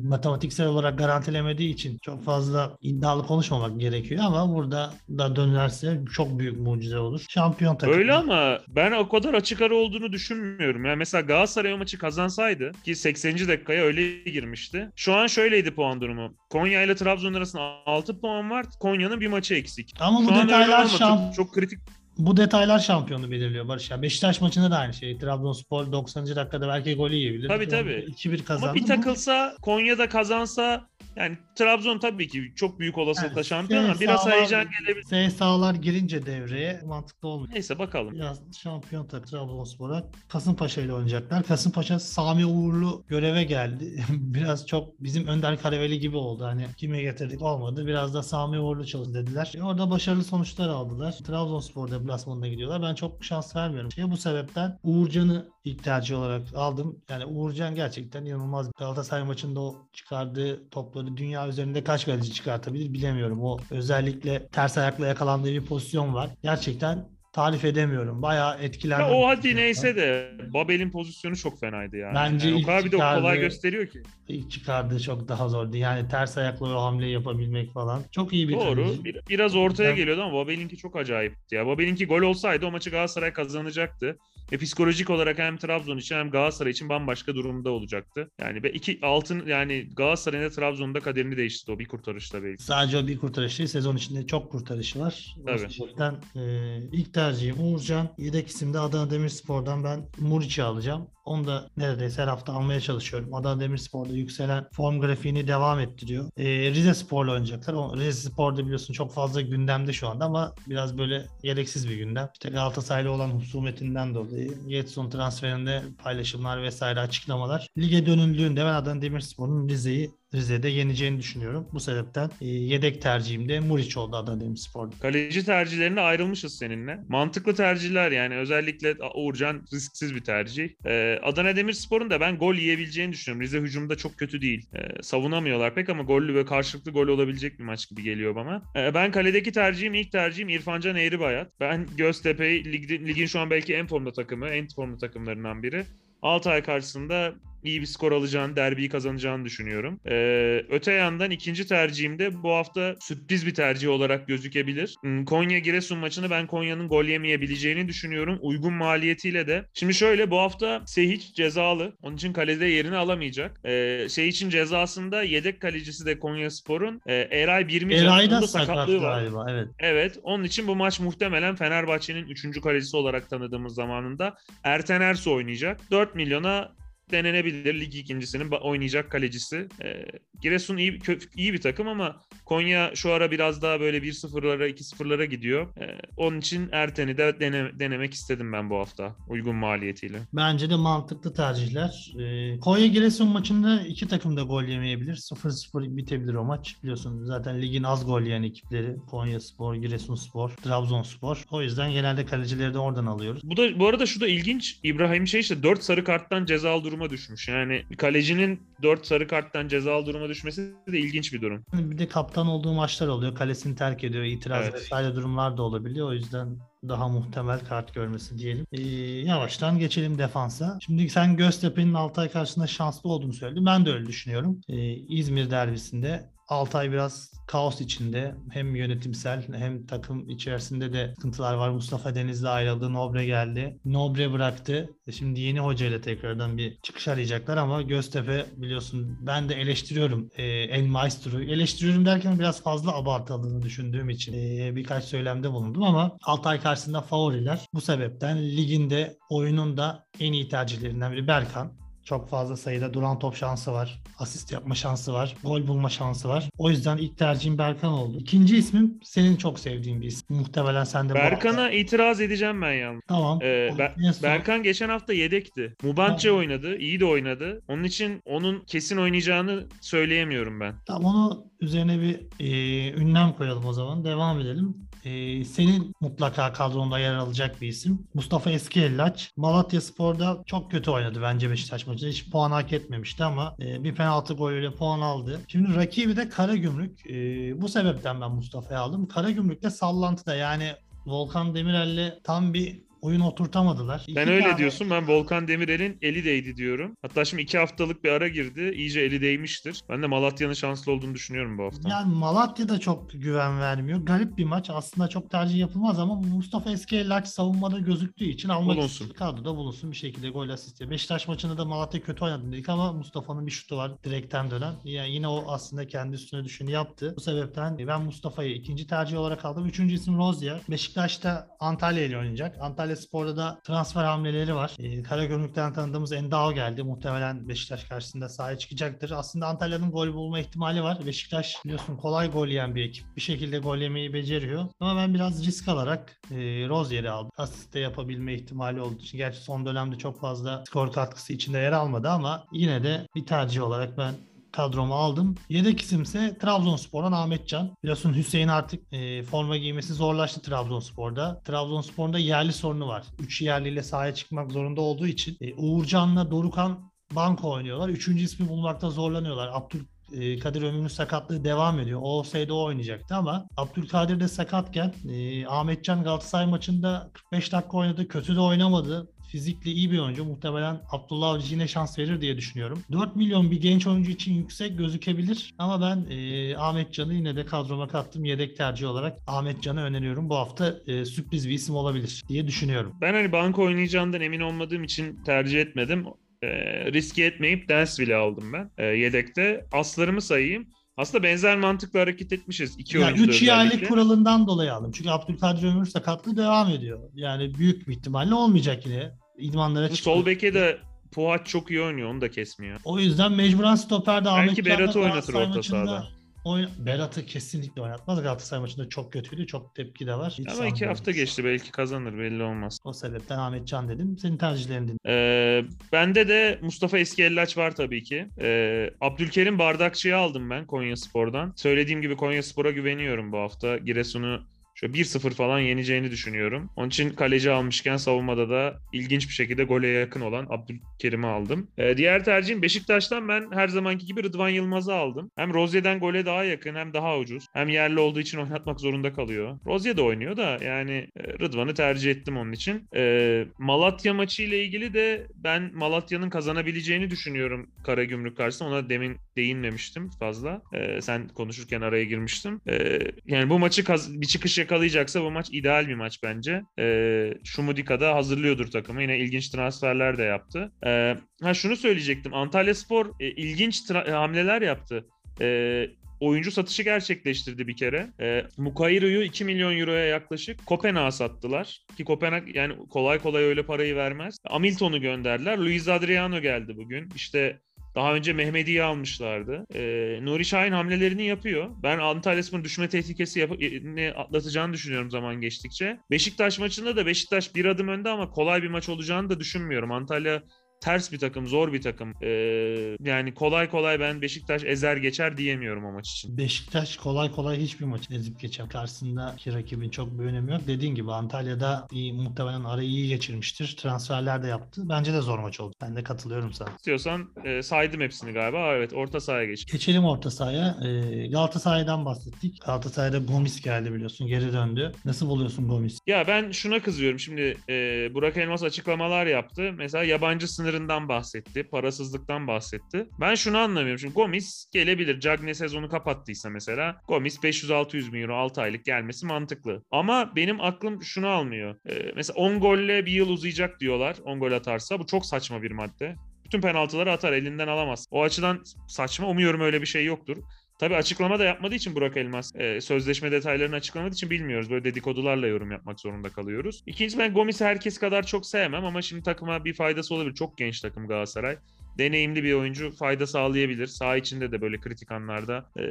matematiksel 0.08 0.68
olarak 0.68 0.98
garantilemediği 0.98 1.74
için 1.74 1.98
çok 2.02 2.24
fazla 2.26 2.78
iddialı 2.82 3.28
konuşmamak 3.28 3.80
gerekiyor 3.80 4.24
ama 4.26 4.56
burada 4.56 4.94
da 5.10 5.36
dönerse 5.36 6.02
çok 6.14 6.40
büyük 6.40 6.60
mucize 6.60 6.98
olur. 6.98 7.26
Şampiyon 7.30 7.76
takım. 7.76 7.98
Öyle 7.98 8.14
ama 8.14 8.60
ben 8.68 8.92
o 8.92 9.10
kadar 9.10 9.34
açık 9.34 9.62
ara 9.62 9.76
olduğunu 9.76 10.12
düşünmüyorum. 10.12 10.86
Yani 10.86 10.96
mesela 10.98 11.22
Galatasaray 11.22 11.78
maçı 11.78 11.98
kazansaydı 11.98 12.72
ki 12.86 12.96
80. 12.96 13.48
dakikaya 13.48 13.84
öyle 13.84 14.24
girmişti. 14.24 14.69
Şu 14.96 15.16
an 15.16 15.28
şöyleydi 15.28 15.76
puan 15.76 16.02
durumu. 16.02 16.34
Konya 16.50 16.84
ile 16.84 16.96
Trabzon 16.96 17.34
arasında 17.34 17.62
6 17.86 18.20
puan 18.22 18.50
var. 18.50 18.66
Konya'nın 18.80 19.22
bir 19.22 19.28
maçı 19.28 19.56
eksik. 19.56 19.94
Ama 20.00 20.20
bu 20.20 20.30
Şu 20.30 20.36
detaylar 20.36 20.88
şamp 20.88 21.36
çok, 21.36 21.36
çok 21.36 21.54
kritik 21.54 21.80
Bu 22.18 22.38
detaylar 22.38 22.80
şampiyonu 22.80 23.32
belirliyor 23.32 23.68
Barış. 23.68 23.92
Ya 23.92 24.02
Beşiktaş 24.02 24.42
maçında 24.42 24.72
da 24.72 24.78
aynı 24.78 24.94
şey. 24.94 25.18
Trabzonspor 25.18 25.92
90. 25.92 26.36
dakikada 26.36 26.68
belki 26.68 26.96
golü 26.96 27.16
yiyebilir. 27.16 27.48
Tabii, 27.48 27.68
tabii. 27.68 27.92
2-1 27.92 28.44
kazandı. 28.44 28.66
Ama 28.66 28.76
bir 28.76 28.86
takılsa 28.86 29.56
Konya'da 29.62 30.10
kazansa 30.10 30.89
yani 31.16 31.38
Trabzon 31.56 32.00
tabii 32.00 32.28
ki 32.28 32.54
çok 32.56 32.80
büyük 32.80 32.98
olasılıkla 32.98 33.36
Evet, 33.36 33.46
şampiyon 33.46 33.84
ama 33.84 33.94
şey 33.94 34.08
biraz 34.08 34.28
heyecan 34.28 34.66
gelebilir. 34.80 35.04
S 35.04 35.30
sağlar 35.30 35.76
girince 35.76 36.26
devreye 36.26 36.82
mantıklı 36.86 37.28
olmuyor. 37.28 37.54
Neyse 37.54 37.80
bakalım. 37.80 38.14
Biraz 38.14 38.42
şampiyon 38.58 39.08
takım 39.08 39.26
Trabzonspor'a 39.30 40.04
Kasımpaşa 40.28 40.82
ile 40.82 40.94
oynayacaklar. 40.94 41.44
Kasımpaşa 41.44 42.00
Sami 42.00 42.46
Uğurlu 42.46 43.04
göreve 43.08 43.44
geldi. 43.44 44.04
Biraz 44.10 44.68
çok 44.68 45.04
bizim 45.04 45.28
Önder 45.28 45.62
Karaveli 45.62 46.00
gibi 46.00 46.18
oldu. 46.18 46.44
Hani 46.44 46.66
kime 46.78 47.02
getirdik 47.02 47.42
olmadı. 47.42 47.88
Biraz 47.88 48.14
da 48.14 48.24
Sami 48.24 48.60
Uğurlu 48.60 48.86
çalışın 48.86 49.14
dediler. 49.14 49.54
E, 49.58 49.64
orada 49.64 49.90
başarılı 49.90 50.24
sonuçlar 50.24 50.70
aldılar. 50.70 51.12
Trabzonspor 51.12 51.92
deplasmanına 51.92 52.48
gidiyorlar. 52.48 52.82
Ben 52.82 52.96
çok 52.96 53.24
şans 53.24 53.56
vermiyorum. 53.56 53.90
İşte 53.90 54.12
bu 54.12 54.18
sebepten 54.18 54.80
Uğurcan'ı 54.84 55.50
ilk 55.64 55.84
tercih 55.84 56.18
olarak 56.18 56.42
aldım. 56.56 57.02
Yani 57.10 57.26
Uğurcan 57.26 57.76
gerçekten 57.76 58.26
inanılmaz. 58.26 58.72
Galatasaray 58.80 59.24
maçında 59.24 59.60
o 59.60 59.76
çıkardığı 59.94 60.70
topları 60.70 61.18
dünya 61.18 61.48
üzerinde 61.48 61.84
kaç 61.84 62.06
kaleci 62.06 62.34
çıkartabilir 62.34 62.94
bilemiyorum. 62.94 63.44
O 63.44 63.58
özellikle 63.72 64.48
ters 64.48 64.78
ayakla 64.78 65.08
yakalandığı 65.08 65.52
bir 65.52 65.66
pozisyon 65.66 66.14
var. 66.14 66.30
Gerçekten 66.44 67.10
tarif 67.34 67.66
edemiyorum. 67.66 68.22
Bayağı 68.22 68.60
etkilendim. 68.62 69.08
Ya 69.08 69.14
o 69.14 69.28
hadi 69.28 69.56
neyse 69.56 69.96
de 69.96 70.32
Babel'in 70.54 70.92
pozisyonu 70.92 71.36
çok 71.36 71.60
fenaydı 71.60 71.98
yani. 71.98 72.16
Bence 72.16 72.50
Yani 72.50 72.64
o 72.64 72.66
kadar 72.66 72.86
bir 72.86 72.92
de 72.92 72.96
kolay 72.98 73.16
çıkardığı- 73.18 73.40
gösteriyor 73.40 73.88
ki. 73.88 74.02
İlk 74.28 74.52
çıkardığı 74.52 75.00
çok 75.00 75.28
daha 75.28 75.50
zordu. 75.50 75.78
Yani 75.78 76.08
ters 76.10 76.38
ayakla 76.38 76.78
o 76.78 76.82
hamleyi 76.82 77.14
yapabilmek 77.14 77.74
falan. 77.74 78.02
Çok 78.12 78.34
iyi 78.34 78.50
bir 78.50 78.54
Doğru. 78.54 78.76
kaleci. 78.84 79.04
Bir- 79.06 79.22
biraz 79.30 79.56
ortaya 79.56 79.90
Ben- 79.90 79.96
geliyordu 79.96 80.22
ama 80.24 80.34
Babel'inki 80.34 80.78
çok 80.78 80.96
acayipti 80.96 81.56
ya. 81.56 81.68
Babel'inki 81.68 82.06
gol 82.06 82.22
olsaydı 82.22 82.66
o 82.66 82.72
maçı 82.72 82.90
Galatasaray 82.90 83.34
kazanacaktı. 83.34 84.18
Ve 84.52 84.58
psikolojik 84.58 85.10
olarak 85.10 85.40
hem 85.40 85.58
Trabzon 85.58 85.98
için 85.98 86.16
hem 86.16 86.32
Galatasaray 86.32 86.72
için 86.72 86.90
bambaşka 86.90 87.36
durumda 87.36 87.70
olacaktı. 87.70 88.32
Yani 88.42 88.64
be- 88.64 88.70
iki 88.70 89.00
altın 89.02 89.46
yani 89.48 89.90
Galatasaray'ın 89.96 90.46
da 90.46 90.50
Trabzon'un 90.50 90.96
da 90.96 91.00
kaderini 91.00 91.38
değiştirdi 91.38 91.72
o 91.72 91.80
bir 91.80 91.88
kurtarışla 91.88 92.44
belki. 92.44 92.64
Sadece 92.64 92.98
o 92.98 93.08
bir 93.08 93.18
kurtarışı 93.18 93.58
değil, 93.58 93.70
sezon 93.70 93.96
içinde 93.96 94.28
çok 94.28 94.52
kurtarışı 94.52 95.00
var. 95.00 95.36
Tabii. 95.46 95.74
sebepten 95.74 96.16
e, 96.36 96.78
ilk 96.92 97.14
tercihim 97.14 97.56
Uğurcan. 97.60 98.10
Yedek 98.18 98.48
isimde 98.48 98.80
Adana 98.80 99.12
Demirspor'dan 99.12 99.84
ben 99.84 100.06
Muriç'i 100.20 100.64
alacağım. 100.64 101.08
Onu 101.26 101.48
da 101.48 101.70
neredeyse 101.78 102.22
her 102.22 102.28
hafta 102.28 102.54
almaya 102.54 102.82
çalışıyorum. 102.82 103.34
Adana 103.34 103.60
Demirspor'da 103.60 104.14
yükselen 104.14 104.68
form 104.72 105.00
grafiğini 105.02 105.48
devam 105.48 105.80
ettiriyor. 105.80 106.30
E, 106.38 106.72
Rize 106.72 106.94
Spor'la 106.94 107.32
oynayacaklar. 107.32 107.74
O 107.74 107.98
Rize 107.98 108.30
Spor'da 108.30 108.66
biliyorsun 108.66 108.94
çok 108.94 109.14
fazla 109.14 109.42
gündemde 109.42 109.94
şu 109.94 110.08
anda 110.10 110.26
ama 110.26 110.54
biraz 110.68 110.98
böyle 110.98 111.26
gereksiz 111.44 111.90
bir 111.90 111.98
gündem. 111.98 112.30
İşte 112.34 112.50
Galatasaray'la 112.50 113.12
olan 113.12 113.30
husumetinden 113.30 114.16
dolayı 114.16 114.68
Getson 114.68 115.10
transferinde 115.10 115.84
paylaşımlar 116.04 116.64
vesaire 116.64 117.00
açıklamalar. 117.00 117.68
Lige 117.78 118.06
dönüldüğünde 118.06 118.66
ben 118.66 118.74
Adana 118.74 119.02
Demirspor'un 119.02 119.70
Rize'yi 119.70 120.12
Rize'de 120.34 120.70
yeneceğini 120.70 121.18
düşünüyorum. 121.18 121.68
Bu 121.74 121.80
sebepten 121.80 122.30
e, 122.42 122.48
yedek 122.48 123.02
tercihim 123.02 123.50
de 123.50 123.60
Muriç 123.60 123.98
oldu 123.98 124.16
Adana 124.16 124.42
Demirspor'da. 124.42 124.96
Kaleci 125.02 125.46
tercihlerine 125.46 126.02
ayrılmışız 126.02 126.58
seninle. 126.58 127.00
Mantıklı 127.08 127.56
tercihler 127.56 128.12
yani 128.12 128.36
özellikle 128.36 128.96
Uğurcan 129.16 129.62
risksiz 129.74 130.16
bir 130.16 130.20
tercih. 130.22 130.70
Ee, 130.86 131.20
Adana 131.24 131.56
Demirspor'un 131.56 132.10
da 132.10 132.20
ben 132.20 132.38
gol 132.38 132.56
yiyebileceğini 132.56 133.12
düşünüyorum. 133.14 133.42
Rize 133.42 133.60
hücumda 133.60 133.96
çok 133.98 134.18
kötü 134.18 134.42
değil. 134.42 134.66
Ee, 134.76 135.02
savunamıyorlar 135.02 135.76
pek 135.76 135.90
ama 135.90 136.04
gollü 136.04 136.36
ve 136.36 136.46
karşılıklı 136.46 136.92
gol 136.92 137.08
olabilecek 137.08 137.60
bir 137.60 137.64
maç 137.64 137.90
gibi 137.90 138.04
geliyor 138.04 138.36
bana. 138.36 138.64
Ee, 138.76 138.94
ben 138.94 139.12
kaledeki 139.12 139.52
tercihim 139.52 139.94
ilk 139.94 140.12
tercihim 140.12 140.50
İrfancan 140.50 140.96
Eğribayat. 140.96 141.52
Ben 141.60 141.88
Göztepe'yi 141.98 142.64
lig- 142.64 143.08
ligin 143.08 143.26
şu 143.26 143.40
an 143.40 143.50
belki 143.50 143.74
en 143.74 143.88
formda 143.88 144.12
takımı, 144.12 144.48
en 144.48 144.68
formda 144.76 144.98
takımlarından 144.98 145.64
biri. 145.64 145.86
Altay 146.22 146.64
karşısında 146.64 147.34
iyi 147.64 147.82
bir 147.82 147.86
skor 147.86 148.12
alacağını, 148.12 148.56
derbiyi 148.56 148.90
kazanacağını 148.90 149.46
düşünüyorum. 149.46 150.00
Ee, 150.10 150.66
öte 150.70 150.92
yandan 150.92 151.32
ikinci 151.32 151.68
tercihimde 151.68 152.44
bu 152.44 152.52
hafta 152.52 152.96
sürpriz 153.00 153.46
bir 153.46 153.54
tercih 153.54 153.90
olarak 153.90 154.28
gözükebilir. 154.28 154.96
Hmm, 155.02 155.26
Konya 155.26 155.60
Giresun 155.60 155.98
maçını 155.98 156.30
ben 156.30 156.48
Konya'nın 156.48 156.88
gol 156.88 157.06
yemeyebileceğini 157.06 157.88
düşünüyorum. 157.88 158.38
Uygun 158.42 158.74
maliyetiyle 158.74 159.48
de. 159.48 159.66
Şimdi 159.74 159.94
şöyle 159.94 160.32
bu 160.32 160.38
hafta 160.38 160.84
Sehiç 160.86 161.34
cezalı. 161.36 161.94
Onun 162.02 162.16
için 162.16 162.34
kalede 162.34 162.66
yerini 162.66 162.96
alamayacak. 162.96 163.60
Ee, 163.66 164.06
Sehiç'in 164.10 164.50
cezasında 164.50 165.24
yedek 165.24 165.62
kalecisi 165.62 166.06
de 166.06 166.20
Konya 166.20 166.52
Spor'un 166.52 167.02
e, 167.06 167.14
Eray 167.16 167.68
Birmican. 167.68 168.06
Eray 168.06 168.30
sakat 168.30 168.50
sakatlığı 168.50 169.02
var. 169.02 169.22
galiba. 169.22 169.46
Evet. 169.50 169.68
Evet, 169.80 170.20
onun 170.24 170.44
için 170.44 170.68
bu 170.68 170.76
maç 170.76 171.00
muhtemelen 171.00 171.56
Fenerbahçe'nin 171.56 172.28
3. 172.28 172.62
kalecisi 172.62 172.98
olarak 172.98 173.30
tanıdığımız 173.30 173.76
zamanında 173.76 174.38
Erten 174.64 175.02
Ersoy 175.02 175.34
oynayacak. 175.34 175.92
4 175.92 176.16
milyona 176.16 176.72
denenebilir 177.12 177.80
lig 177.80 177.96
ikincisinin 177.96 178.52
oynayacak 178.52 179.12
kalecisi. 179.12 179.68
Ee, 179.84 180.06
Giresun 180.42 180.78
iyi, 180.78 181.00
iyi 181.36 181.54
bir 181.54 181.62
takım 181.62 181.88
ama 181.88 182.22
Konya 182.46 182.92
şu 182.96 183.12
ara 183.12 183.32
biraz 183.32 183.62
daha 183.62 183.80
böyle 183.80 183.98
1-0'lara 183.98 184.68
2-0'lara 184.70 185.26
gidiyor. 185.26 185.68
Ee, 185.82 185.98
onun 186.18 186.40
için 186.40 186.70
Erten'i 186.72 187.18
de 187.18 187.40
dene- 187.40 187.80
denemek 187.80 188.14
istedim 188.14 188.54
ben 188.54 188.70
bu 188.70 188.76
hafta 188.78 189.16
uygun 189.30 189.56
maliyetiyle. 189.56 190.20
Bence 190.34 190.70
de 190.70 190.76
mantıklı 190.76 191.34
tercihler. 191.34 192.14
Ee, 192.20 192.60
Konya 192.60 192.88
Giresun 192.88 193.28
maçında 193.28 193.82
iki 193.82 194.08
takım 194.08 194.38
da 194.38 194.42
gol 194.42 194.64
yemeyebilir. 194.64 195.16
0-0 195.16 195.98
bitebilir 195.98 196.34
o 196.34 196.44
maç. 196.44 196.76
Biliyorsun 196.84 197.26
zaten 197.26 197.62
ligin 197.62 197.84
az 197.84 198.06
gol 198.06 198.22
yiyen 198.22 198.44
ekipleri 198.44 198.96
Konya 199.10 199.40
Spor, 199.40 199.76
Giresun 199.76 200.16
Spor, 200.16 200.50
Trabzon 200.50 201.04
Spor. 201.04 201.44
O 201.52 201.62
yüzden 201.62 201.92
genelde 201.92 202.26
kalecileri 202.26 202.74
de 202.74 202.80
oradan 202.80 203.06
alıyoruz. 203.06 203.42
Bu 203.44 203.58
da 203.58 203.80
bu 203.80 203.88
arada 203.88 204.06
şu 204.06 204.22
da 204.22 204.28
ilginç. 204.28 204.80
İbrahim 204.84 205.28
şey 205.28 205.40
işte 205.40 205.64
4 205.64 205.84
sarı 205.84 206.04
karttan 206.04 206.46
cezalı 206.46 206.84
duruma 207.00 207.10
düşmüş. 207.10 207.48
Yani 207.48 207.84
kalecinin 207.98 208.62
4 208.84 209.06
sarı 209.06 209.28
karttan 209.28 209.68
cezalı 209.68 210.06
duruma 210.06 210.30
düşmesi 210.30 210.74
de 210.92 211.00
ilginç 211.00 211.34
bir 211.34 211.42
durum. 211.42 211.66
Bir 211.74 211.98
de 211.98 212.08
kaptan 212.08 212.48
olduğu 212.48 212.74
maçlar 212.74 213.08
oluyor. 213.08 213.36
Kalesini 213.36 213.76
terk 213.76 214.04
ediyor. 214.04 214.24
itiraz 214.24 214.64
Evet. 214.64 214.74
vesaire 214.74 215.16
durumlar 215.16 215.58
da 215.58 215.62
olabiliyor. 215.64 216.10
O 216.10 216.14
yüzden 216.14 216.58
daha 216.88 217.08
muhtemel 217.08 217.60
kart 217.60 217.94
görmesi 217.96 218.38
diyelim. 218.38 218.66
Ee, 218.72 218.82
yavaştan 219.28 219.80
geçelim 219.80 220.18
defansa. 220.18 220.80
Şimdi 220.86 221.10
sen 221.10 221.38
Göztepe'nin 221.38 221.94
Altay 221.94 222.30
karşısında 222.30 222.68
şanslı 222.68 223.10
olduğunu 223.10 223.34
söyledin. 223.34 223.66
Ben 223.66 223.86
de 223.86 223.92
öyle 223.92 224.06
düşünüyorum. 224.06 224.62
Ee, 224.70 224.94
İzmir 224.94 225.52
derbisinde 225.52 226.30
Altay 226.50 226.92
biraz 226.92 227.32
kaos 227.48 227.82
içinde. 227.82 228.36
Hem 228.52 228.76
yönetimsel 228.76 229.54
hem 229.54 229.86
takım 229.86 230.30
içerisinde 230.30 230.94
de 230.94 231.14
sıkıntılar 231.16 231.54
var. 231.54 231.70
Mustafa 231.70 232.16
Denizli 232.16 232.50
ayrıldı. 232.50 232.94
Nobre 232.94 233.26
geldi. 233.26 233.80
Nobre 233.86 234.32
bıraktı. 234.32 234.90
E 235.08 235.12
Şimdi 235.12 235.40
yeni 235.40 235.60
hocayla 235.60 236.02
tekrardan 236.02 236.58
bir 236.58 236.78
çıkış 236.84 237.08
arayacaklar 237.08 237.58
ama 237.58 237.82
Göztepe 237.82 238.46
biliyorsun 238.58 239.18
ben 239.22 239.50
de 239.50 239.56
eleştiriyorum 239.56 240.30
e, 240.38 240.44
El 240.44 240.86
Maestro'yu. 240.86 241.52
Eleştiriyorum 241.52 242.06
derken 242.06 242.40
biraz 242.40 242.64
fazla 242.64 242.96
abartıldığını 242.96 243.62
düşündüğüm 243.62 244.10
için 244.10 244.34
e, 244.34 244.76
birkaç 244.76 245.04
söylemde 245.04 245.52
bulundum 245.52 245.84
ama 245.84 246.18
Altay 246.24 246.62
karşısında 246.62 247.02
favoriler. 247.02 247.66
Bu 247.74 247.82
sebepten 247.82 248.38
liginde 248.38 249.18
oyunun 249.30 249.78
da 249.78 250.06
en 250.20 250.34
iyi 250.34 250.50
tercihlerinden 250.50 251.12
biri 251.12 251.28
Berkan. 251.28 251.89
Çok 252.10 252.30
fazla 252.30 252.58
sayıda 252.58 252.94
duran 252.94 253.20
top 253.20 253.36
şansı 253.36 253.72
var. 253.74 254.00
Asist 254.20 254.52
yapma 254.52 254.76
şansı 254.76 255.14
var. 255.14 255.36
Gol 255.44 255.68
bulma 255.68 255.90
şansı 255.90 256.30
var. 256.30 256.50
O 256.58 256.70
yüzden 256.70 256.98
ilk 256.98 257.18
tercihim 257.18 257.58
Berkan 257.58 257.92
oldu. 257.92 258.18
İkinci 258.20 258.58
ismim 258.58 259.00
senin 259.04 259.36
çok 259.36 259.60
sevdiğin 259.60 260.02
bir 260.02 260.08
isim. 260.08 260.26
Muhtemelen 260.30 260.84
sen 260.84 261.10
de 261.10 261.14
Berkan'a 261.14 261.72
itiraz 261.72 262.22
edeceğim 262.22 262.62
ben 262.62 262.74
yalnız. 262.74 263.02
Tamam. 263.08 263.40
Ee, 263.42 263.46
Ber- 263.78 264.24
Berkan 264.24 264.64
geçen 264.64 264.90
hafta 264.90 265.14
yedekti. 265.14 265.76
Mubance 265.84 266.28
Tamam. 266.28 266.40
oynadı, 266.40 266.78
iyi 266.78 267.00
de 267.00 267.06
oynadı. 267.06 267.62
Onun 267.68 267.84
için 267.84 268.22
onun 268.26 268.60
kesin 268.60 268.98
oynayacağını 268.98 269.68
söyleyemiyorum 269.82 270.60
ben. 270.60 270.76
Tamam 270.88 271.16
onu 271.16 271.46
üzerine 271.62 272.02
bir 272.02 272.20
e, 272.40 272.92
ünlem 272.94 273.34
koyalım 273.34 273.66
o 273.66 273.74
zaman. 273.74 274.04
Devam 274.06 274.40
edelim. 274.40 274.78
E, 275.06 275.46
senin 275.46 275.96
mutlaka 276.02 276.54
kadronda 276.54 277.00
yer 277.00 277.16
alacak 277.16 277.62
bir 277.62 277.68
isim. 277.68 278.08
Mustafa 278.14 278.52
Eskiellaç. 278.52 279.32
Malatya 279.38 279.82
Spor'da 279.82 280.44
çok 280.46 280.72
kötü 280.72 280.92
oynadı 280.92 281.20
bence 281.22 281.50
Beşiktaş 281.50 281.88
maçında. 281.88 282.10
Hiç 282.10 282.30
puan 282.32 282.52
hak 282.52 282.74
etmemişti 282.74 283.24
ama 283.24 283.56
e, 283.62 283.84
bir 283.84 283.96
penaltı 283.96 284.34
golüyle 284.34 284.72
puan 284.72 285.02
aldı. 285.02 285.40
Şimdi 285.48 285.76
rakibi 285.76 286.18
de 286.18 286.30
Karagümrük. 286.30 287.12
E, 287.12 287.14
bu 287.62 287.70
sebepten 287.70 288.22
ben 288.22 288.32
Mustafa'yı 288.32 288.80
aldım. 288.80 289.08
Karagümrük'te 289.08 289.70
sallantıda 289.70 290.36
yani 290.36 290.74
Volkan 291.06 291.56
Demirel'le 291.56 292.24
tam 292.24 292.54
bir 292.54 292.89
oyun 293.02 293.20
oturtamadılar. 293.20 294.06
Ben 294.08 294.22
İki 294.24 294.32
öyle 294.32 294.44
tane- 294.44 294.58
diyorsun. 294.58 294.90
Ben 294.90 295.08
Volkan 295.08 295.48
Demirel'in 295.48 295.98
eli 296.02 296.24
değdi 296.26 296.58
diyorum. 296.58 296.96
Hatta 297.02 297.26
şimdi 297.26 297.44
iki 297.44 297.58
haftalık 297.58 298.04
bir 298.04 298.10
ara 298.10 298.28
girdi. 298.28 298.72
İyice 298.76 299.00
eli 299.02 299.22
değmiştir. 299.22 299.82
Ben 299.90 300.02
de 300.04 300.08
Malatya'nın 300.08 300.54
şanslı 300.54 300.92
olduğunu 300.92 301.14
düşünüyorum 301.14 301.58
bu 301.58 301.64
hafta. 301.64 301.90
Yani 301.90 302.16
Malatya 302.16 302.70
da 302.70 302.80
çok 302.80 303.12
güven 303.14 303.60
vermiyor. 303.60 304.00
Garip 304.06 304.38
bir 304.38 304.44
maç. 304.46 304.70
Aslında 304.70 305.08
çok 305.08 305.30
tercih 305.32 305.58
yapılmaz 305.60 306.00
ama 306.00 306.16
Mustafa 306.16 306.72
Eskiellaç 306.72 307.28
savunmada 307.28 307.80
gözüktüğü 307.80 308.26
için 308.26 308.50
almak 308.50 308.78
Bulunsun. 308.78 309.10
kadroda 309.10 309.56
bulunsun 309.56 309.92
bir 309.92 309.96
şekilde 309.96 310.30
gol 310.30 310.50
asist. 310.50 310.82
yapıyor. 310.82 310.92
Beşiktaş 310.92 311.28
maçında 311.28 311.58
da 311.58 311.66
Malatya 311.66 312.02
kötü 312.02 312.24
oynadı 312.26 312.52
dedik 312.52 312.70
ama 312.70 312.94
Mustafa'nın 312.94 313.48
bir 313.48 313.52
şutu 313.52 313.78
var 313.78 313.92
direkten 314.04 314.52
dönen. 314.52 314.74
Yani 314.84 315.12
yine 315.12 315.28
o 315.28 315.44
aslında 315.52 315.88
kendi 315.88 316.16
üstüne 316.16 316.44
düşeni 316.44 316.72
yaptı. 316.72 317.14
Bu 317.18 317.22
sebepten 317.22 317.78
ben 317.88 318.02
Mustafa'yı 318.02 318.56
ikinci 318.56 318.88
tercih 318.88 319.18
olarak 319.18 319.46
aldım. 319.46 319.66
Üçüncü 319.66 319.96
isim 319.96 320.18
Rozier. 320.18 320.62
Beşiktaş'ta 320.70 321.48
Antalya 321.60 322.04
ile 322.06 322.18
oynayacak. 322.18 322.58
Antalya 322.62 322.89
Spor'da 322.96 323.38
da 323.38 323.60
transfer 323.64 324.04
hamleleri 324.04 324.56
var. 324.56 324.76
Ee, 324.80 325.04
Karagümrük'ten 325.04 325.74
tanıdığımız 325.74 326.12
Endao 326.12 326.54
geldi. 326.54 326.84
Muhtemelen 326.84 327.48
Beşiktaş 327.50 327.84
karşısında 327.84 328.30
sahaya 328.30 328.58
çıkacaktır. 328.58 329.12
Aslında 329.12 329.48
Antalya'nın 329.48 329.92
gol 329.92 330.14
bulma 330.14 330.40
ihtimali 330.40 330.84
var. 330.84 331.06
Beşiktaş 331.06 331.56
biliyorsun 331.66 331.98
kolay 331.98 332.32
gol 332.32 332.48
yiyen 332.48 332.76
bir 332.76 332.86
ekip. 332.86 333.06
Bir 333.16 333.22
şekilde 333.22 333.60
gol 333.60 333.78
yemeyi 333.78 334.14
beceriyor. 334.14 334.66
Ama 334.80 335.02
ben 335.02 335.14
biraz 335.14 335.46
risk 335.46 335.68
alarak 335.68 336.22
e, 336.32 336.36
Rozier'i 336.70 337.10
aldım. 337.10 337.32
Asist 337.38 337.74
de 337.74 337.80
yapabilme 337.80 338.34
ihtimali 338.34 338.82
olduğu 338.82 339.00
için. 339.00 339.18
Gerçi 339.18 339.40
son 339.40 339.66
dönemde 339.66 339.98
çok 339.98 340.20
fazla 340.22 340.64
skor 340.68 340.92
katkısı 340.92 341.34
içinde 341.34 341.58
yer 341.58 341.72
almadı 341.72 342.10
ama 342.10 342.44
yine 342.52 342.84
de 342.84 343.08
bir 343.16 343.26
tercih 343.26 343.64
olarak 343.64 343.98
ben 343.98 344.14
kadromu 344.52 344.94
aldım. 344.94 345.36
Yedek 345.50 345.82
isimse 345.82 346.38
Trabzonspor'dan 346.38 347.12
Ahmetcan. 347.12 347.76
Biliyorsun 347.84 348.14
Hüseyin 348.14 348.48
artık 348.48 348.94
e, 348.94 349.24
forma 349.24 349.58
giymesi 349.58 349.94
zorlaştı 349.94 350.42
Trabzonspor'da. 350.42 351.42
Trabzonspor'da 351.46 352.20
yerli 352.20 352.54
sorunu 352.54 352.88
var. 352.88 353.04
Üç 353.20 353.42
yerliyle 353.42 353.84
sahaya 353.84 354.14
çıkmak 354.14 354.52
zorunda 354.52 354.82
olduğu 354.82 355.08
için 355.08 355.38
e, 355.42 355.54
Uğurcan'la 355.54 356.32
Dorukan 356.32 356.92
banko 357.16 357.52
oynuyorlar. 357.52 357.90
Üçüncü 357.90 358.24
ismi 358.24 358.50
bulmakta 358.50 358.90
zorlanıyorlar. 358.90 359.50
Abdül 359.54 359.86
e, 360.14 360.40
Kadir 360.40 360.62
Ömür'ün 360.62 360.88
sakatlığı 360.88 361.44
devam 361.44 361.80
ediyor. 361.80 362.00
O 362.04 362.06
olsaydı 362.06 362.54
o 362.54 362.64
oynayacaktı 362.64 363.16
ama 363.16 363.48
Abdülkadir 363.58 364.20
de 364.20 364.28
sakatken 364.28 364.94
e, 365.10 365.48
Ahmetcan 365.48 366.04
Galatasaray 366.04 366.46
maçında 366.46 367.10
45 367.14 367.52
dakika 367.52 367.78
oynadı. 367.78 368.08
Kötü 368.08 368.36
de 368.36 368.40
oynamadı 368.40 369.10
fizikli 369.32 369.72
iyi 369.72 369.92
bir 369.92 370.00
oyuncu. 370.00 370.26
Muhtemelen 370.26 370.82
Abdullah 370.92 371.30
Avcı 371.30 371.54
yine 371.54 371.68
şans 371.68 372.00
verir 372.00 372.22
diye 372.22 372.38
düşünüyorum. 372.38 372.84
4 372.92 373.16
milyon 373.16 373.52
bir 373.52 373.62
genç 373.62 373.88
oyuncu 373.88 374.12
için 374.12 374.34
yüksek 374.34 374.78
gözükebilir 374.78 375.54
ama 375.58 375.82
ben 375.82 376.16
e, 376.16 376.58
Ahmet 376.58 376.94
Can'ı 376.94 377.14
yine 377.14 377.36
de 377.36 377.46
kadroma 377.46 377.88
kattım. 377.88 378.26
Yedek 378.26 378.58
tercih 378.58 378.88
olarak 378.88 379.18
Ahmet 379.28 379.62
Can'ı 379.62 379.82
öneriyorum. 379.82 380.30
Bu 380.30 380.36
hafta 380.36 380.76
e, 380.88 381.06
sürpriz 381.06 381.50
bir 381.50 381.54
isim 381.54 381.76
olabilir 381.76 382.24
diye 382.30 382.48
düşünüyorum. 382.48 382.96
Ben 383.02 383.14
hani 383.14 383.32
banka 383.32 383.62
oynayacağından 383.62 384.22
emin 384.22 384.40
olmadığım 384.40 384.84
için 384.84 385.24
tercih 385.24 385.62
etmedim. 385.62 386.06
E, 386.44 386.48
riske 386.94 387.24
etmeyip 387.24 387.70
Dansville'i 387.70 388.16
aldım 388.16 388.54
ben 388.54 388.72
e, 388.78 388.86
yedekte. 388.86 389.66
Aslarımı 389.72 390.22
sayayım. 390.22 390.68
Aslında 391.00 391.24
benzer 391.24 391.58
mantıkla 391.58 392.00
hareket 392.00 392.34
etmişiz. 392.34 392.76
İki 392.78 392.98
ya 392.98 393.08
oyuncu 393.08 393.24
3 393.24 393.42
yerlik 393.42 393.88
kuralından 393.88 394.48
dolayı 394.48 394.74
aldım. 394.74 394.92
Çünkü 394.92 395.10
Abdülkadir 395.10 395.64
Ömür 395.64 395.86
sakatlığı 395.86 396.38
devam 396.38 396.70
ediyor. 396.70 397.00
Yani 397.16 397.56
büyük 397.56 397.88
bir 397.88 397.94
ihtimalle 397.94 398.34
olmayacak 398.34 398.86
yine. 398.86 399.12
İdmanlara 399.38 399.90
çıkıyor. 399.90 400.16
Sol 400.16 400.26
beke 400.26 400.54
de 400.54 400.78
Puhat 401.12 401.48
çok 401.48 401.72
iyi 401.72 401.82
oynuyor. 401.82 402.10
Onu 402.10 402.22
da 402.22 402.32
kesmiyor. 402.32 402.80
O 402.84 403.00
yüzden 403.00 403.32
mecburen 403.32 403.76
stoperde 403.76 404.30
Ahmet 404.30 404.50
Belki 404.50 404.66
Berat'ı 404.66 405.00
oynatır 405.00 405.34
orta 405.34 405.64
sahada. 405.64 406.08
Oyna... 406.46 406.70
Berat'ı 406.80 407.26
kesinlikle 407.26 407.82
oynatmaz. 407.82 408.22
Galatasaray 408.22 408.62
maçında 408.62 408.90
çok 408.90 409.14
kötüydü. 409.14 409.48
Çok 409.48 409.76
tepki 409.76 410.08
de 410.08 410.16
var. 410.16 410.36
Hiç 410.38 410.50
Ama 410.50 410.68
iki 410.68 410.86
hafta 410.86 411.12
geçti. 411.12 411.46
Belki 411.46 411.72
kazanır. 411.72 412.18
Belli 412.18 412.44
olmaz. 412.44 412.78
O 412.84 412.94
sebepten 412.94 413.38
Ahmet 413.38 413.68
Can 413.68 413.90
dedim. 413.90 414.18
Senin 414.18 414.38
tercihlerin 414.38 414.88
dinledim. 414.88 415.00
Ee, 415.08 415.64
bende 415.92 416.28
de 416.28 416.60
Mustafa 416.62 416.98
Eskiyellaç 416.98 417.58
var 417.58 417.76
tabii 417.76 418.04
ki. 418.04 418.30
Ee, 418.42 418.90
Abdülkerim 419.02 419.60
Bardakçı'yı 419.60 420.18
aldım 420.18 420.50
ben 420.50 420.66
Konya 420.66 420.96
Spor'dan. 420.96 421.54
Söylediğim 421.56 422.02
gibi 422.02 422.16
Konya 422.16 422.44
Spor'a 422.44 422.72
güveniyorum 422.72 423.32
bu 423.32 423.38
hafta. 423.38 423.78
Giresun'u 423.78 424.42
Şöyle 424.80 424.94
1-0 424.94 425.34
falan 425.34 425.60
yeneceğini 425.60 426.12
düşünüyorum. 426.12 426.70
Onun 426.76 426.88
için 426.88 427.10
kaleci 427.10 427.52
almışken 427.52 427.98
savunmada 427.98 428.50
da 428.50 428.80
ilginç 428.94 429.28
bir 429.28 429.34
şekilde 429.34 429.64
gole 429.64 429.88
yakın 429.88 430.22
olan 430.22 430.48
Abdülkerim'i 430.50 431.28
aldım. 431.28 431.68
Ee, 431.78 431.98
diğer 431.98 432.26
tercihim 432.26 432.62
Beşiktaş'tan 432.62 433.28
ben 433.28 433.52
her 433.52 433.68
zamanki 433.68 434.06
gibi 434.06 434.24
Rıdvan 434.24 434.50
Yılmaz'ı 434.50 434.94
aldım. 434.94 435.32
Hem 435.36 435.54
Rozier'den 435.54 436.00
gole 436.00 436.26
daha 436.26 436.44
yakın 436.44 436.76
hem 436.76 436.94
daha 436.94 437.18
ucuz. 437.18 437.46
Hem 437.54 437.70
yerli 437.70 438.00
olduğu 438.00 438.20
için 438.20 438.38
oynatmak 438.38 438.80
zorunda 438.80 439.14
kalıyor. 439.14 439.60
Rozier 439.66 439.98
de 439.98 440.02
oynuyor 440.02 440.38
da 440.38 440.58
yani 440.64 441.08
e, 441.18 441.24
Rıdvan'ı 441.24 441.74
tercih 441.74 442.12
ettim 442.12 442.38
onun 442.38 442.52
için. 442.52 442.88
Ee, 442.96 443.46
Malatya 443.58 444.14
maçı 444.14 444.44
ile 444.44 444.64
ilgili 444.64 444.94
de 444.94 445.28
ben 445.36 445.72
Malatya'nın 445.74 446.30
kazanabileceğini 446.30 447.10
düşünüyorum 447.10 447.70
Karagümrük 447.84 448.38
karşısında. 448.38 448.70
Ona 448.70 448.90
demin 448.90 449.18
değinmemiştim 449.36 450.10
fazla. 450.10 450.62
Ee, 450.74 451.02
sen 451.02 451.28
konuşurken 451.28 451.82
araya 451.82 452.04
girmiştim. 452.04 452.62
Ee, 452.70 453.00
yani 453.26 453.50
bu 453.50 453.60
maçı 453.60 453.84
bir 454.10 454.28
çıkış 454.28 454.58
yakalayacaksa 454.70 455.24
bu 455.24 455.32
maç 455.32 455.50
ideal 455.52 455.88
bir 455.88 455.96
maç 455.96 456.24
bence. 456.24 456.62
Ee, 456.80 457.34
Şumudika 457.44 458.00
da 458.00 458.16
hazırlıyordur 458.16 458.72
takımı. 458.72 459.02
Yine 459.02 459.18
ilginç 459.18 459.50
transferler 459.50 460.18
de 460.18 460.24
yaptı. 460.24 460.72
Ee, 460.86 461.16
ha 461.42 461.54
şunu 461.54 461.76
söyleyecektim. 461.76 462.34
Antalya 462.34 462.76
Spor 462.76 463.06
e, 463.20 463.28
ilginç 463.28 463.80
tra- 463.80 464.12
hamleler 464.12 464.62
yaptı. 464.62 465.06
Ee, 465.42 465.88
oyuncu 466.20 466.52
satışı 466.52 466.84
gerçekleştirdi 466.84 467.68
bir 467.68 467.76
kere. 467.76 468.08
E, 468.22 468.46
Mukairu'yu 468.58 469.24
2 469.24 469.46
milyon 469.46 469.78
euroya 469.78 470.06
yaklaşık 470.06 470.66
Kopenhag'a 470.66 471.12
sattılar. 471.12 471.86
Ki 471.98 472.04
Kopenhag 472.04 472.56
yani 472.56 472.74
kolay 472.90 473.20
kolay 473.20 473.44
öyle 473.44 473.64
parayı 473.64 473.96
vermez. 473.96 474.38
Hamilton'u 474.48 475.02
gönderdiler. 475.02 475.58
Luis 475.58 475.88
Adriano 475.88 476.40
geldi 476.42 476.78
bugün. 476.78 477.10
İşte 477.16 477.60
daha 478.00 478.16
önce 478.16 478.34
Mehmedi'yi 478.34 478.84
almışlardı. 478.84 479.66
E, 479.76 479.82
Nuri 480.26 480.46
Şahin 480.46 480.72
hamlelerini 480.72 481.24
yapıyor. 481.26 481.70
Ben 481.84 482.00
Antalya 482.00 482.44
Spor'un 482.44 482.64
düşme 482.64 482.90
tehlikesi 482.90 483.40
yap- 483.40 483.60
ne 483.84 484.12
atlatacağını 484.14 484.74
düşünüyorum 484.74 485.12
zaman 485.12 485.42
geçtikçe. 485.42 486.00
Beşiktaş 486.12 486.60
maçında 486.60 486.96
da 486.96 487.06
Beşiktaş 487.06 487.56
bir 487.56 487.66
adım 487.66 487.88
önde 487.88 488.10
ama 488.10 488.30
kolay 488.30 488.64
bir 488.64 488.68
maç 488.68 488.90
olacağını 488.90 489.30
da 489.30 489.40
düşünmüyorum. 489.40 489.92
Antalya 489.92 490.44
ters 490.82 491.12
bir 491.12 491.20
takım, 491.20 491.48
zor 491.48 491.74
bir 491.74 491.82
takım. 491.82 492.14
Ee, 492.22 492.98
yani 493.04 493.34
kolay 493.34 493.70
kolay 493.70 494.00
ben 494.00 494.22
Beşiktaş 494.22 494.64
ezer 494.66 494.98
geçer 494.98 495.38
diyemiyorum 495.38 495.86
o 495.86 495.92
maç 495.92 496.12
için. 496.12 496.38
Beşiktaş 496.38 496.98
kolay 496.98 497.32
kolay 497.32 497.60
hiçbir 497.60 497.86
maçı 497.86 498.14
ezip 498.14 498.40
geçer. 498.40 498.70
Karşısındaki 498.70 499.54
rakibin 499.54 499.90
çok 499.90 500.20
bir 500.20 500.24
önemi 500.24 500.52
yok. 500.52 500.62
Dediğin 500.68 500.96
gibi 500.96 501.12
Antalya'da 501.12 501.88
iyi, 501.92 502.14
muhtemelen 502.14 502.64
arayı 502.64 502.90
iyi 502.90 503.08
geçirmiştir. 503.08 503.76
Transferler 503.82 504.44
de 504.44 504.48
yaptı. 504.48 504.82
Bence 504.90 505.14
de 505.14 505.22
zor 505.22 505.40
maç 505.40 505.60
oldu. 505.60 505.74
Ben 505.82 505.96
de 505.96 506.04
katılıyorum 506.04 506.54
sana. 506.54 506.70
İstiyorsan 506.78 507.30
e, 507.46 507.62
saydım 507.62 508.02
hepsini 508.02 508.32
galiba. 508.34 508.74
Evet 508.76 508.94
orta 508.94 509.20
sahaya 509.20 509.46
geç. 509.46 509.72
Geçelim 509.72 510.06
orta 510.06 510.32
sahaya. 510.32 510.78
Ee, 510.86 511.28
Galatasaray'dan 511.28 512.06
bahsettik. 512.06 512.62
Galatasaray'da 512.66 513.18
Gomis 513.18 513.62
geldi 513.62 513.94
biliyorsun. 513.94 514.28
Geri 514.28 514.54
döndü. 514.54 514.92
Nasıl 515.06 515.30
buluyorsun 515.30 515.68
Gomis? 515.68 516.00
Ya 516.08 516.28
ben 516.28 516.52
şuna 516.52 516.80
kızıyorum. 516.82 517.20
Şimdi 517.20 517.58
e, 517.70 517.74
Burak 518.14 518.38
Elmas 518.38 518.64
açıklamalar 518.64 519.26
yaptı. 519.26 519.74
Mesela 519.78 520.04
yabancı 520.04 520.48
sınırından 520.70 521.10
bahsetti. 521.10 521.64
Parasızlıktan 521.64 522.48
bahsetti. 522.48 523.10
Ben 523.20 523.36
şunu 523.36 523.58
anlamıyorum. 523.58 524.00
Şimdi 524.00 524.14
Gomis 524.14 524.70
gelebilir. 524.72 525.20
Cagne 525.20 525.54
sezonu 525.54 525.90
kapattıysa 525.90 526.50
mesela. 526.50 527.02
Gomis 527.08 527.38
500-600 527.38 528.14
bin 528.14 528.22
euro 528.22 528.36
6 528.36 528.62
aylık 528.62 528.86
gelmesi 528.86 529.26
mantıklı. 529.26 529.84
Ama 529.92 530.36
benim 530.36 530.62
aklım 530.62 531.04
şunu 531.04 531.28
almıyor. 531.28 531.76
E, 531.90 532.12
mesela 532.16 532.40
10 532.40 532.60
golle 532.60 533.06
bir 533.06 533.12
yıl 533.12 533.30
uzayacak 533.30 533.80
diyorlar. 533.80 534.16
10 534.26 534.40
gol 534.40 534.52
atarsa. 534.52 535.00
Bu 535.00 535.06
çok 535.06 535.26
saçma 535.26 535.62
bir 535.62 535.72
madde. 535.72 536.16
Bütün 536.46 536.62
penaltıları 536.62 537.12
atar 537.12 537.34
elinden 537.34 537.68
alamaz. 537.68 538.08
O 538.12 538.24
açıdan 538.24 538.64
saçma. 538.88 539.28
Umuyorum 539.28 539.62
öyle 539.62 539.82
bir 539.82 539.86
şey 539.88 540.06
yoktur. 540.06 540.38
Tabii 540.80 540.96
açıklama 540.96 541.40
da 541.40 541.44
yapmadığı 541.44 541.76
için 541.76 541.96
Burak 541.96 542.18
Elmas 542.18 542.56
e, 542.56 542.82
sözleşme 542.82 543.32
detaylarını 543.32 543.76
açıklamadığı 543.76 544.14
için 544.14 544.30
bilmiyoruz. 544.30 544.70
Böyle 544.70 544.84
dedikodularla 544.84 545.48
yorum 545.48 545.72
yapmak 545.72 546.00
zorunda 546.00 546.30
kalıyoruz. 546.30 546.84
İkincisi 546.86 547.20
ben 547.20 547.34
Gomis'i 547.34 547.66
herkes 547.66 547.98
kadar 547.98 548.26
çok 548.26 548.46
sevmem 548.46 548.86
ama 548.86 549.02
şimdi 549.02 549.24
takıma 549.24 549.66
bir 549.66 549.74
faydası 549.74 550.16
olabilir. 550.16 550.36
Çok 550.36 550.58
genç 550.58 550.82
takım 550.82 551.08
Galatasaray. 551.08 551.58
Deneyimli 551.98 552.44
bir 552.44 552.54
oyuncu 552.54 552.92
fayda 552.92 553.28
sağlayabilir. 553.28 553.88
Sağ 553.88 554.18
içinde 554.18 554.52
de 554.52 554.62
böyle 554.62 554.80
kritik 554.80 555.12
anlarda 555.12 555.70
e, 555.80 555.84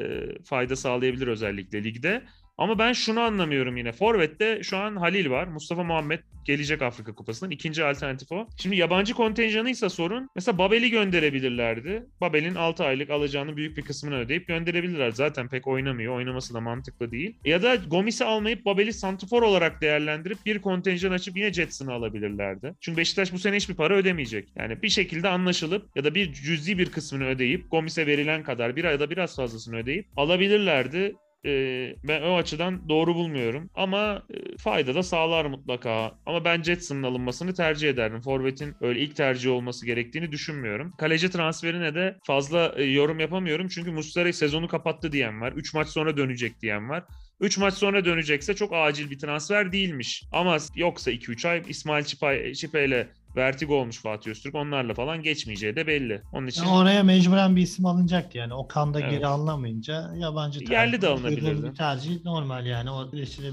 fayda 0.44 0.76
sağlayabilir 0.76 1.26
özellikle 1.26 1.84
ligde. 1.84 2.22
Ama 2.58 2.78
ben 2.78 2.92
şunu 2.92 3.20
anlamıyorum 3.20 3.76
yine. 3.76 3.92
Forvet'te 3.92 4.62
şu 4.62 4.76
an 4.76 4.96
Halil 4.96 5.30
var. 5.30 5.46
Mustafa 5.46 5.84
Muhammed 5.84 6.20
gelecek 6.44 6.82
Afrika 6.82 7.14
Kupası'nın. 7.14 7.50
ikinci 7.50 7.84
alternatif 7.84 8.32
o. 8.32 8.46
Şimdi 8.56 8.76
yabancı 8.76 9.14
kontenjanıysa 9.14 9.90
sorun. 9.90 10.28
Mesela 10.34 10.58
Babel'i 10.58 10.90
gönderebilirlerdi. 10.90 12.06
Babel'in 12.20 12.54
6 12.54 12.84
aylık 12.84 13.10
alacağını 13.10 13.56
büyük 13.56 13.76
bir 13.76 13.82
kısmını 13.82 14.18
ödeyip 14.18 14.48
gönderebilirler. 14.48 15.10
Zaten 15.10 15.48
pek 15.48 15.66
oynamıyor. 15.66 16.16
Oynaması 16.16 16.54
da 16.54 16.60
mantıklı 16.60 17.10
değil. 17.10 17.36
Ya 17.44 17.62
da 17.62 17.74
Gomis'i 17.74 18.24
almayıp 18.24 18.64
Babel'i 18.64 18.92
santifor 18.92 19.42
olarak 19.42 19.80
değerlendirip 19.82 20.38
bir 20.46 20.58
kontenjan 20.58 21.12
açıp 21.12 21.36
yine 21.36 21.52
Jetson'ı 21.52 21.92
alabilirlerdi. 21.92 22.74
Çünkü 22.80 22.98
Beşiktaş 22.98 23.32
bu 23.32 23.38
sene 23.38 23.56
hiçbir 23.56 23.74
para 23.74 23.94
ödemeyecek. 23.94 24.48
Yani 24.56 24.82
bir 24.82 24.88
şekilde 24.88 25.28
anlaşılıp 25.28 25.96
ya 25.96 26.04
da 26.04 26.14
bir 26.14 26.32
cüzi 26.32 26.78
bir 26.78 26.92
kısmını 26.92 27.26
ödeyip 27.26 27.70
Gomis'e 27.70 28.06
verilen 28.06 28.42
kadar 28.42 28.76
bir 28.76 28.84
ya 28.84 29.00
da 29.00 29.10
biraz 29.10 29.36
fazlasını 29.36 29.76
ödeyip 29.76 30.06
alabilirlerdi. 30.16 31.14
Ee, 31.46 31.96
ben 32.04 32.22
o 32.22 32.36
açıdan 32.36 32.88
doğru 32.88 33.14
bulmuyorum. 33.14 33.70
Ama 33.74 34.22
e, 34.30 34.56
fayda 34.56 34.94
da 34.94 35.02
sağlar 35.02 35.44
mutlaka. 35.44 36.18
Ama 36.26 36.44
ben 36.44 36.62
Jetson'ın 36.62 37.02
alınmasını 37.02 37.54
tercih 37.54 37.88
ederdim. 37.88 38.20
Forvet'in 38.20 38.74
öyle 38.80 39.00
ilk 39.00 39.16
tercih 39.16 39.50
olması 39.50 39.86
gerektiğini 39.86 40.32
düşünmüyorum. 40.32 40.92
Kaleci 40.98 41.30
transferine 41.30 41.94
de 41.94 42.18
fazla 42.26 42.74
e, 42.76 42.84
yorum 42.84 43.20
yapamıyorum. 43.20 43.68
Çünkü 43.68 43.90
Muslera 43.90 44.32
sezonu 44.32 44.68
kapattı 44.68 45.12
diyen 45.12 45.40
var. 45.40 45.52
3 45.52 45.74
maç 45.74 45.88
sonra 45.88 46.16
dönecek 46.16 46.62
diyen 46.62 46.88
var. 46.88 47.04
3 47.40 47.58
maç 47.58 47.74
sonra 47.74 48.04
dönecekse 48.04 48.54
çok 48.54 48.72
acil 48.72 49.10
bir 49.10 49.18
transfer 49.18 49.72
değilmiş. 49.72 50.22
Ama 50.32 50.56
yoksa 50.74 51.10
2-3 51.10 51.48
ay 51.48 51.62
İsmail 51.68 52.04
Çipe 52.54 52.84
ile 52.84 53.08
Vertigo 53.36 53.74
olmuş 53.74 53.98
Fatih 53.98 54.30
Öztürk. 54.30 54.54
Onlarla 54.54 54.94
falan 54.94 55.22
geçmeyeceği 55.22 55.76
de 55.76 55.86
belli. 55.86 56.22
Onun 56.32 56.46
için 56.46 56.62
Yani 56.62 56.72
oraya 56.72 57.02
mecburen 57.02 57.56
bir 57.56 57.62
isim 57.62 57.86
alınacaktı 57.86 58.38
yani. 58.38 58.54
Okan 58.54 58.94
da 58.94 59.00
Evet. 59.00 59.10
geri 59.10 59.26
alınamayınca 59.26 60.10
yabancı 60.16 60.58
tercih. 60.58 60.72
Yerli 60.72 61.02
de 61.02 61.08
alınabilirdi. 61.08 61.62
Bir 61.70 61.74
tercih 61.74 62.24
normal 62.24 62.66
yani. 62.66 62.90
O 62.90 63.10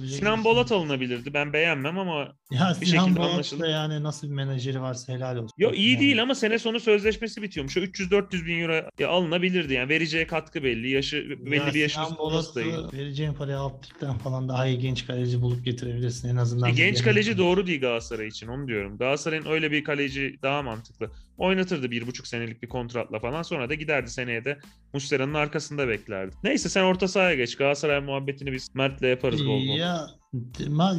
Sinan 0.08 0.44
Bolat 0.44 0.66
isim. 0.66 0.78
alınabilirdi. 0.78 1.34
Ben 1.34 1.54
beğenmem 1.54 2.00
ama 2.00 2.28
Ya 2.52 2.76
bir 2.82 2.86
Sinan 2.86 3.04
şekilde 3.04 3.20
Bolat 3.20 3.32
anlaşıldı. 3.34 3.64
da 3.64 3.68
yani 3.68 4.04
nasıl 4.04 4.28
bir 4.28 4.34
menajeri 4.34 4.82
varsa 4.82 5.14
helal 5.14 5.36
olsun. 5.38 5.54
Yo 5.58 5.72
iyi 5.72 5.90
Yani. 5.92 6.00
değil 6.00 6.22
ama 6.22 6.36
sene 6.36 6.60
sonu 6.60 6.80
sözleşmesi 6.80 7.42
bitiyormuş. 7.42 7.74
Şu 7.74 7.80
300-400 7.80 8.46
bin 8.46 8.60
euro 8.62 8.90
alınabilirdi 9.08 9.74
yani. 9.74 9.90
Vereceği 9.90 10.28
katkı 10.28 10.64
belli. 10.64 10.90
Yaşı 10.90 11.26
belli 11.46 11.56
Ya 11.56 11.68
bir 11.74 11.80
yaş 11.80 11.92
Sinan 11.92 12.40
üstü 12.40 12.56
da 12.56 12.62
iyi. 12.64 12.74
Vereceğin 12.94 13.34
parayı 13.34 13.58
Altlık'tan 13.58 14.18
falan 14.18 14.50
daha 14.50 14.68
iyi 14.68 14.80
genç 14.80 15.08
kaleci 15.08 15.42
bulup 15.42 15.66
getirebilirsin 15.66 16.30
en 16.30 16.36
azından. 16.36 16.70
E, 16.70 16.72
genç- 16.72 17.02
kaleci 17.04 17.38
doğru 17.38 17.68
değil 17.68 17.82
Galatasaray 17.82 18.28
için 18.28 18.48
onu 18.48 18.68
diyorum. 18.68 18.98
Galatasaray'ın 18.98 19.46
öyle 19.46 19.72
bir 19.72 19.75
kaleci 19.84 20.40
daha 20.44 20.62
mantıklı. 20.62 21.12
Oynatırdı 21.38 21.92
bir 21.92 22.08
buçuk 22.08 22.28
senelik 22.28 22.64
bir 22.64 22.70
kontratla 22.70 23.20
falan 23.20 23.42
sonra 23.42 23.70
da 23.70 23.74
giderdi 23.74 24.10
seneye 24.10 24.46
de 24.46 24.60
Muslera'nın 24.94 25.34
arkasında 25.34 25.88
beklerdi. 25.88 26.36
Neyse 26.44 26.70
sen 26.70 26.84
orta 26.84 27.08
sahaya 27.08 27.36
geç. 27.36 27.56
Galatasaray 27.56 28.00
muhabbetini 28.00 28.52
biz 28.52 28.76
Mert'le 28.76 29.02
yaparız 29.02 29.46
bol 29.46 29.68
bol. 29.68 29.78
Ya 29.78 30.08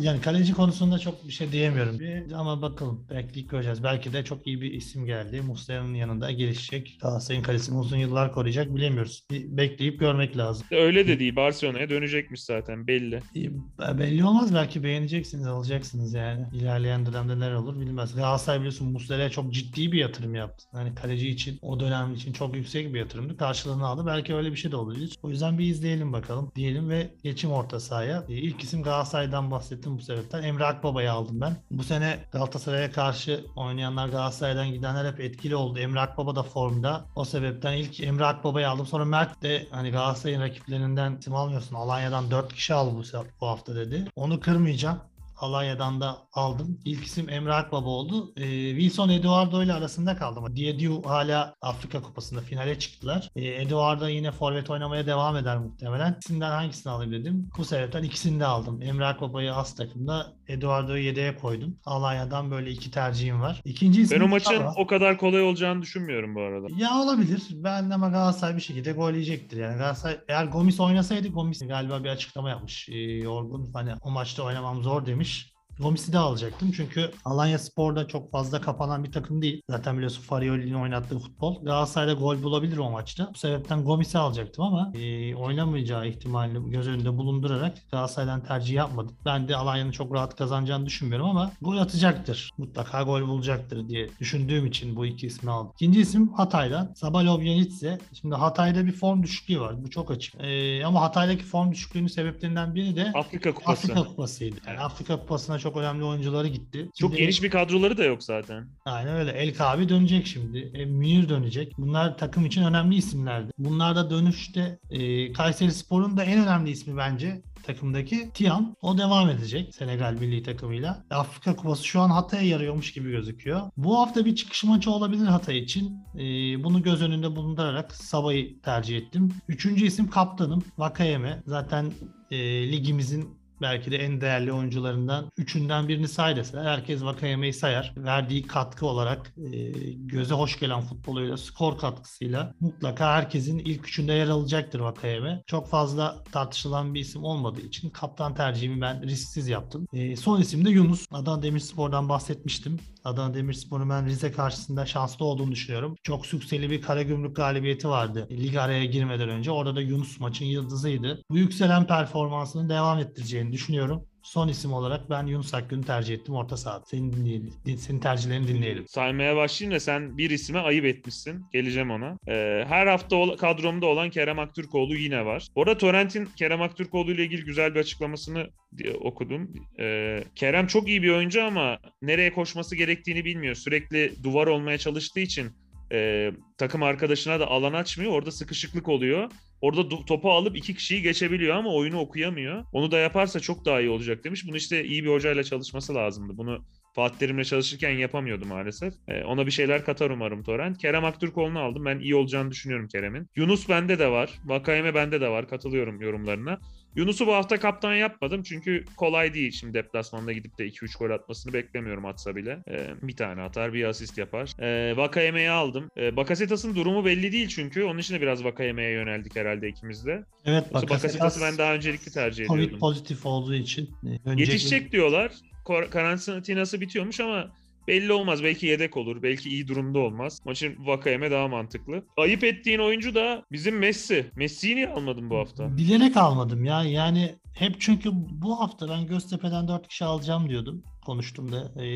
Yani 0.01 0.21
kaleci 0.21 0.53
konusunda 0.55 0.99
çok 0.99 1.27
bir 1.27 1.33
şey 1.33 1.53
diyemiyorum. 1.53 1.99
Bir- 2.01 2.33
Ama 2.33 2.63
bakalım. 2.63 3.07
Bekleyip 3.11 3.51
göreceğiz. 3.51 3.83
Belki 3.83 4.13
de 4.13 4.25
çok 4.25 4.47
iyi 4.47 4.61
bir 4.61 4.73
isim 4.73 5.07
geldi. 5.07 5.41
Muslera'nın 5.41 5.95
yanında 5.95 6.31
gelişecek. 6.31 6.99
Galatasaray'ın 7.03 7.43
kalesini 7.43 7.79
uzun 7.79 7.97
yıllar 7.97 8.33
koruyacak 8.33 8.75
bilemiyoruz. 8.77 9.25
Bir 9.31 9.57
bekleyip 9.57 10.01
görmek 10.01 10.37
lazım. 10.37 10.67
Öyle 10.71 11.09
de 11.09 11.19
değil. 11.19 11.37
Barcelona'ya 11.37 11.91
dönecekmiş 11.91 12.43
zaten 12.45 12.87
belli. 12.87 13.21
E, 13.37 13.99
Belli 13.99 14.25
olmaz. 14.25 14.55
Belki 14.55 14.83
beğeneceksiniz, 14.85 15.47
alacaksınız 15.47 16.15
yani. 16.15 16.47
İlerleyen 16.55 17.07
dönemde 17.07 17.37
neler 17.41 17.53
olur 17.55 17.81
bilmez. 17.81 18.15
Galatasaray 18.15 18.59
biliyorsun 18.59 18.93
Muslera'ya 18.93 19.31
çok 19.31 19.53
ciddi 19.53 19.93
bir 19.93 19.99
yatırım 19.99 20.35
yaptı. 20.35 20.65
Hani 20.73 20.95
kaleci 20.95 21.29
için 21.29 21.59
o 21.63 21.81
dönem 21.81 22.15
için 22.15 22.33
çok 22.33 22.57
yüksek 22.57 22.95
bir 22.95 22.99
yatırımdı. 22.99 23.37
Karşılığını 23.37 23.87
aldı. 23.87 24.07
Belki 24.07 24.35
öyle 24.35 24.53
bir 24.53 24.57
şey 24.57 24.73
de 24.73 24.77
olabilir. 24.77 25.17
O 25.23 25.31
yüzden 25.31 25.59
bir 25.59 25.65
izleyelim 25.67 26.13
bakalım 26.13 26.53
diyelim 26.57 26.89
ve 26.91 27.11
geçim 27.23 27.51
orta 27.53 27.81
sahaya. 27.81 28.25
E, 28.29 28.35
İlk 28.35 28.63
isim 28.63 28.83
Galatasaray'dan 29.27 29.51
bahsettim 29.51 29.99
bu 29.99 30.03
sebepten. 30.03 30.43
Emre 30.43 30.65
Akbaba'yı 30.65 31.13
aldım 31.13 31.41
ben. 31.41 31.57
Bu 31.71 31.85
sene 31.85 32.19
Galatasaray'a 32.33 32.93
karşı 32.93 33.45
oynayanlar 33.57 34.09
Galatasaray'dan 34.09 34.69
gidenler 34.69 35.13
hep 35.13 35.21
etkili 35.21 35.57
oldu. 35.57 35.79
Emre 35.79 36.01
Akbaba 36.01 36.37
da 36.37 36.43
formda. 36.43 37.05
O 37.17 37.25
sebepten 37.25 37.73
ilk 37.73 38.01
Emre 38.01 38.25
Akbaba'yı 38.25 38.69
aldım. 38.71 38.87
Sonra 38.87 39.05
Mert 39.05 39.43
de 39.43 39.67
hani 39.71 39.91
Galatasaray'ın 39.91 40.41
rakiplerinden 40.41 41.17
isim 41.17 41.35
almıyorsun. 41.35 41.77
Alanya'dan 41.77 42.31
4 42.31 42.55
kişi 42.55 42.75
al 42.75 42.91
bu, 42.97 43.03
bu 43.41 43.47
hafta 43.47 43.75
dedi. 43.75 44.05
Onu 44.17 44.41
kırmayacağım. 44.41 45.01
Alanya'dan 45.37 46.01
da 46.01 46.19
aldım. 46.33 46.81
İlk 46.85 47.05
isim 47.05 47.29
Emre 47.29 47.53
Akbaba 47.53 47.89
oldu. 47.89 48.33
Ee, 48.37 48.71
Wilson 48.71 49.09
Eduardo 49.09 49.63
ile 49.63 49.73
arasında 49.73 50.17
kaldım. 50.17 50.57
Diediu 50.57 51.03
hala 51.07 51.55
Afrika 51.61 52.03
Kupası'nda 52.03 52.41
finale 52.41 52.79
çıktılar. 52.79 53.31
Ee, 53.37 53.47
Eduardo 53.47 54.09
yine 54.09 54.33
forvet 54.33 54.71
oynamaya 54.71 55.07
devam 55.07 55.37
eder 55.37 55.59
muhtemelen. 55.59 56.13
İkisinden 56.13 56.51
hangisini 56.51 56.93
alayım 56.93 57.13
dedim. 57.13 57.49
Bu 57.59 57.65
sebepten 57.65 58.03
ikisini 58.03 58.41
de 58.41 58.47
aldım. 58.47 58.83
Emre 58.83 59.07
Akbaba'yı 59.07 59.55
az 59.55 59.75
takımda, 59.75 60.36
Eduardo'yu 60.49 61.05
yedeğe 61.05 61.37
koydum. 61.37 61.79
Alanya'dan 61.85 62.51
böyle 62.51 62.71
iki 62.71 62.91
tercihim 62.91 63.41
var. 63.41 63.63
İkinci 63.65 64.03
isim 64.03 64.21
Ben 64.21 64.25
o 64.25 64.29
maçın 64.29 64.53
Mustafa. 64.55 64.81
o 64.81 64.87
kadar 64.87 65.19
kolay 65.19 65.43
olacağını 65.43 65.83
düşünmüyorum 65.83 66.35
bu 66.35 66.41
arada. 66.41 66.67
Ya 66.77 66.95
olabilir. 67.03 67.43
Ben 67.53 67.91
ama 67.91 68.09
Galatasaray 68.09 68.57
bir 68.57 68.61
şekilde 68.61 68.93
gol 68.93 69.11
yiyecektir. 69.13 69.57
Yani 69.57 69.79
Galatasaray 69.79 70.17
eğer 70.29 70.45
Gomis 70.45 70.81
oynasaydı 70.81 71.29
Gomis 71.29 71.69
galiba 71.69 72.05
bir 72.05 72.09
açıklama 72.09 72.51
yapmış. 72.51 72.89
Ee, 72.89 72.95
yorgun 72.99 73.71
hani 73.75 73.91
o 74.03 74.11
maçta 74.11 74.43
oynamam 74.43 74.83
zor 74.83 75.07
demiş. 75.07 75.56
Gomis'i 75.81 76.13
de 76.13 76.19
alacaktım 76.19 76.73
çünkü 76.77 77.11
Alanya 77.25 77.59
Spor'da 77.59 78.09
çok 78.09 78.31
fazla 78.31 78.61
kapanan 78.61 79.05
bir 79.05 79.13
takım 79.13 79.43
değil. 79.43 79.63
Zaten 79.71 79.97
biliyorsun 79.97 80.23
Farioli'nin 80.23 80.75
oynattığı 80.75 81.19
futbol. 81.19 81.65
Galatasaray'da 81.65 82.13
gol 82.13 82.43
bulabilir 82.43 82.77
o 82.79 82.91
maçta. 82.91 83.31
Bu 83.35 83.39
sebepten 83.39 83.85
Gomis'i 83.85 84.19
alacaktım 84.19 84.65
ama 84.65 84.93
e, 84.95 85.35
oynamayacağı 85.35 86.09
ihtimalini 86.09 86.71
göz 86.71 86.89
önünde 86.89 87.19
bulundurarak 87.19 87.79
Galatasaray'dan 87.91 88.45
tercih 88.45 88.75
yapmadım. 88.75 89.17
Ben 89.25 89.49
de 89.49 89.57
Alanya'nın 89.57 89.91
çok 89.91 90.15
rahat 90.15 90.37
kazanacağını 90.37 90.87
düşünmüyorum 90.87 91.27
ama 91.27 91.53
gol 91.61 91.77
atacaktır. 91.77 92.51
Mutlaka 92.59 93.03
gol 93.03 93.23
bulacaktır 93.29 93.89
diye 93.89 94.09
düşündüğüm 94.21 94.67
için 94.67 94.97
bu 94.97 95.07
iki 95.07 95.27
ismi 95.27 95.51
aldım. 95.51 95.73
İkinci 95.75 96.01
isim 96.01 96.33
Hatay'dan. 96.33 96.93
Sabalov 96.95 97.43
Yanitse. 97.43 97.99
Şimdi 98.21 98.35
Hatay'da 98.35 98.87
bir 98.87 98.93
form 98.93 99.23
düşüklüğü 99.23 99.61
var. 99.61 99.85
Bu 99.85 99.91
çok 99.91 100.11
açık. 100.11 100.35
E, 100.41 100.85
ama 100.87 101.01
Hatay'daki 101.01 101.45
form 101.45 101.73
düşüklüğünün 101.73 102.07
sebeplerinden 102.07 102.75
biri 102.75 102.97
de 102.97 103.13
Afrika 103.15 103.55
Kupası. 103.55 103.93
Afrika 103.93 104.09
Kupası'ydı. 104.09 104.57
Yani 104.67 104.79
Afrika 104.79 105.17
Kupası'na 105.17 105.59
çok 105.59 105.66
önemli 105.77 106.05
oyuncuları 106.05 106.49
gitti. 106.49 106.91
Çok 106.99 107.11
Şimdi- 107.11 107.23
geniş 107.23 107.43
bir 107.43 107.51
kadroları 107.51 107.99
da 107.99 108.05
yok 108.05 108.23
zaten. 108.23 108.69
Aynen 108.85 109.17
öyle. 109.17 109.31
El 109.31 109.55
Kabi 109.55 109.89
dönecek 109.89 110.27
şimdi. 110.27 110.59
E, 110.75 110.85
Münir 110.85 111.29
dönecek. 111.29 111.73
Bunlar 111.79 112.19
takım 112.19 112.47
için 112.47 112.63
önemli 112.65 112.95
isimlerdi. 112.97 113.53
Bunlar 113.59 113.97
da 113.97 114.11
dönüşte 114.11 114.79
e, 114.91 115.33
Kayseri 115.33 115.73
Spor'un 115.73 116.17
da 116.17 116.25
en 116.25 116.39
önemli 116.47 116.71
ismi 116.71 116.97
bence 116.97 117.43
takımdaki 117.63 118.31
Tiam. 118.35 118.75
O 118.83 118.99
devam 118.99 119.31
edecek 119.31 119.75
Senegal 119.75 120.13
milli 120.13 120.43
takımıyla. 120.43 121.05
Afrika 121.11 121.57
Kupası 121.57 121.85
şu 121.85 122.01
an 122.01 122.11
Hatay'a 122.11 122.43
yarıyormuş 122.43 122.93
gibi 122.93 123.11
gözüküyor. 123.11 123.61
Bu 123.77 123.99
hafta 123.99 124.25
bir 124.25 124.37
çıkış 124.37 124.65
maçı 124.65 124.91
olabilir 124.91 125.27
Hatay 125.27 125.59
için. 125.59 125.99
E, 126.15 126.21
bunu 126.65 126.83
göz 126.83 127.03
önünde 127.03 127.37
bulundurarak 127.37 127.93
Sabah'ı 127.95 128.61
tercih 128.65 128.97
ettim. 128.97 129.33
Üçüncü 129.49 129.87
isim 129.87 130.11
kaptanım 130.11 130.65
Vakayeme. 130.79 131.43
Zaten 131.47 131.93
e, 132.31 132.37
ligimizin 132.73 133.29
belki 133.61 133.91
de 133.91 133.97
en 133.97 134.21
değerli 134.21 134.53
oyuncularından 134.53 135.31
üçünden 135.37 135.89
birini 135.89 136.09
say 136.09 136.37
deseler 136.37 136.65
herkes 136.65 137.03
Vakayeme'yi 137.03 137.53
sayar. 137.53 137.95
Verdiği 137.97 138.47
katkı 138.47 138.87
olarak 138.87 139.35
e, 139.53 139.71
göze 139.93 140.35
hoş 140.35 140.59
gelen 140.59 140.81
futboluyla, 140.81 141.37
skor 141.37 141.79
katkısıyla 141.79 142.55
mutlaka 142.61 143.15
herkesin 143.15 143.59
ilk 143.59 143.89
üçünde 143.89 144.13
yer 144.13 144.29
alacaktır 144.29 144.81
Vakayeme. 144.81 145.43
Çok 145.47 145.69
fazla 145.69 146.25
tartışılan 146.33 146.95
bir 146.95 147.01
isim 147.01 147.25
olmadığı 147.25 147.61
için 147.61 147.91
kaptan 147.91 148.35
tercihimi 148.35 148.81
ben 148.81 149.03
risksiz 149.03 149.49
yaptım. 149.49 149.87
E, 149.93 150.17
son 150.17 150.41
isim 150.41 150.65
de 150.65 150.71
Yunus. 150.71 151.07
Adana 151.11 151.43
Demirspor'dan 151.43 152.09
bahsetmiştim. 152.09 152.79
Adana 153.05 153.35
Demirspor'un 153.35 153.91
ben 153.91 154.07
Rize 154.07 154.33
karşısında 154.33 154.87
şanslı 154.87 155.25
olduğunu 155.25 155.53
düşünüyorum. 155.53 155.97
Çok 156.03 156.27
sükseli 156.27 156.71
bir 156.71 156.83
Karagümrük 156.83 157.37
galibiyeti 157.37 157.89
vardı 157.89 158.29
lig 158.31 158.57
araya 158.57 158.85
girmeden 158.85 159.29
önce. 159.29 159.51
Orada 159.51 159.77
da 159.77 159.81
Yunus 159.81 160.21
maçın 160.21 160.45
yıldızıydı. 160.45 161.23
Bu 161.31 161.39
yükselen 161.39 161.87
performansını 161.87 162.69
devam 162.69 162.99
ettireceğini 162.99 163.46
düşünüyorum. 163.53 164.05
Son 164.23 164.49
isim 164.49 164.73
olarak 164.73 165.11
ben 165.11 165.27
Yunus 165.27 165.55
Akgün'ü 165.55 165.85
tercih 165.85 166.15
ettim 166.15 166.35
orta 166.35 166.57
sahada. 166.57 166.85
Senin, 166.87 167.13
dinleyelim, 167.13 167.53
din- 167.67 167.77
senin 167.77 167.99
tercihlerini 168.01 168.49
dinleyelim. 168.49 168.85
Saymaya 168.89 169.37
başlayayım 169.37 169.75
da 169.77 169.81
sen 169.81 170.19
bir 170.19 170.31
isime 170.31 170.59
ayıp 170.59 170.85
etmişsin. 170.85 171.45
Geleceğim 171.53 171.91
ona. 171.91 172.19
Ee, 172.29 172.65
her 172.69 172.87
hafta 172.87 173.17
ol- 173.17 173.37
kadromda 173.37 173.87
olan 173.87 174.11
Kerem 174.11 174.39
Aktürkoğlu 174.39 174.97
yine 174.97 175.25
var. 175.25 175.47
Orada 175.55 175.79
Torrent'in 175.79 176.25
Kerem 176.39 176.63
Aktürkoğlu 176.63 177.13
ile 177.13 177.25
ilgili 177.25 177.45
güzel 177.45 177.75
bir 177.75 177.81
açıklamasını 177.81 178.47
diye 178.77 178.95
okudum. 178.95 179.51
Ee, 179.81 180.25
Kerem 180.35 180.67
çok 180.67 180.89
iyi 180.89 181.03
bir 181.03 181.11
oyuncu 181.11 181.45
ama 181.45 181.79
nereye 182.03 182.33
koşması 182.33 182.77
gerektiğini 182.77 183.25
bilmiyor. 183.25 183.55
Sürekli 183.55 184.13
duvar 184.23 184.47
olmaya 184.47 184.79
çalıştığı 184.79 185.21
için 185.21 185.51
e, 185.93 186.31
takım 186.59 186.83
arkadaşına 186.83 187.41
da 187.41 187.47
alan 187.47 187.73
açmıyor. 187.73 188.13
Orada 188.13 188.31
sıkışıklık 188.31 188.89
oluyor. 188.89 189.31
Orada 189.61 189.89
topu 189.89 190.33
alıp 190.33 190.57
iki 190.57 190.75
kişiyi 190.75 191.03
geçebiliyor 191.03 191.57
ama 191.57 191.75
oyunu 191.75 191.99
okuyamıyor. 191.99 192.65
Onu 192.73 192.91
da 192.91 192.99
yaparsa 192.99 193.41
çok 193.41 193.65
daha 193.65 193.81
iyi 193.81 193.91
olacak 193.91 194.25
demiş. 194.25 194.49
Bunu 194.49 194.57
işte 194.57 194.85
iyi 194.85 195.05
bir 195.05 195.11
hocayla 195.11 195.45
çalışması 195.45 195.95
lazımdı. 195.95 196.37
Bunu 196.37 196.65
Fatih 196.95 197.19
Terim'le 197.19 197.43
çalışırken 197.43 197.91
yapamıyordu 197.91 198.47
maalesef. 198.47 198.95
Ee, 199.09 199.25
ona 199.25 199.47
bir 199.47 199.51
şeyler 199.51 199.85
katar 199.85 200.11
umarım 200.11 200.43
Torrent. 200.43 200.79
Kerem 200.79 201.05
Aktürkoğlu'nu 201.05 201.61
aldım. 201.61 201.85
Ben 201.85 201.99
iyi 201.99 202.15
olacağını 202.15 202.51
düşünüyorum 202.51 202.89
Kerem'in. 202.89 203.29
Yunus 203.37 203.69
bende 203.69 203.99
de 203.99 204.11
var. 204.11 204.31
Vakayeme 204.45 204.95
bende 204.95 205.21
de 205.21 205.29
var. 205.29 205.49
Katılıyorum 205.49 206.01
yorumlarına. 206.01 206.59
Yunus'u 206.97 207.27
bu 207.27 207.33
hafta 207.35 207.59
kaptan 207.61 207.95
yapmadım 207.95 208.43
çünkü 208.43 208.85
kolay 208.97 209.35
değil. 209.35 209.51
Şimdi 209.53 209.75
deplasmanda 209.75 210.33
gidip 210.33 210.59
de 210.59 210.67
2-3 210.69 210.99
gol 210.99 211.11
atmasını 211.11 211.53
beklemiyorum 211.53 212.07
atsa 212.07 212.37
bile. 212.37 212.59
Ee, 212.71 212.89
bir 213.03 213.17
tane 213.17 213.43
atar, 213.43 213.73
bir 213.73 213.85
asist 213.85 214.19
yapar. 214.19 214.51
Ee, 214.61 214.97
Vakayeme'yi 214.97 215.51
aldım. 215.51 215.89
Ee, 215.97 216.17
Bakasetas'ın 216.17 216.75
durumu 216.75 217.05
belli 217.05 217.33
değil 217.33 217.49
çünkü. 217.49 217.85
Onun 217.85 217.99
için 217.99 218.15
de 218.15 218.21
biraz 218.21 218.45
Vakayeme'ye 218.45 218.91
yöneldik 218.91 219.37
herhalde 219.37 219.69
ikimiz 219.69 220.07
de. 220.07 220.25
Evet 220.45 220.65
Yoksa 220.75 220.89
Bakasetas'ı 220.89 221.41
ben 221.41 221.59
daha 221.59 221.75
öncelikli 221.75 222.13
tercih 222.13 222.47
Covid 222.47 222.59
ediyordum. 222.59 222.79
pozitif 222.79 223.27
olduğu 223.27 223.55
için 223.55 223.85
e, 224.05 224.09
önceki- 224.31 224.41
Yetişecek 224.51 224.93
diyorlar. 224.93 225.33
Kor- 225.65 225.91
Karantinası 225.91 226.81
bitiyormuş 226.81 227.21
ama 227.21 227.51
belli 227.87 228.13
olmaz. 228.13 228.43
Belki 228.43 228.67
yedek 228.67 228.97
olur. 228.97 229.23
Belki 229.23 229.49
iyi 229.49 229.69
durumda 229.69 229.99
olmaz. 229.99 230.41
İçin 230.51 230.87
Vakayeme 230.87 231.31
daha 231.31 231.49
mantıklı. 231.49 232.05
Ayıp 232.17 232.45
ettiğin 232.45 232.79
oyuncu 232.79 233.15
da 233.15 233.43
bizim 233.53 233.79
Messi. 233.79 234.31
Messi'yi 234.37 234.77
niye 234.77 234.89
almadın 234.89 235.31
bu 235.31 235.39
hafta? 235.39 235.77
Bilerek 235.77 236.17
almadım 236.17 236.65
ya. 236.65 236.83
Yani 236.83 237.35
hep 237.55 237.81
çünkü 237.81 238.11
bu 238.15 238.61
hafta 238.61 238.89
ben 238.89 239.07
Göztepe'den 239.07 239.69
4 239.69 239.89
kişi 239.89 240.05
alacağım 240.05 240.49
diyordum. 240.49 240.83
Konuştum 241.07 241.53
da 241.53 241.83
e, 241.83 241.87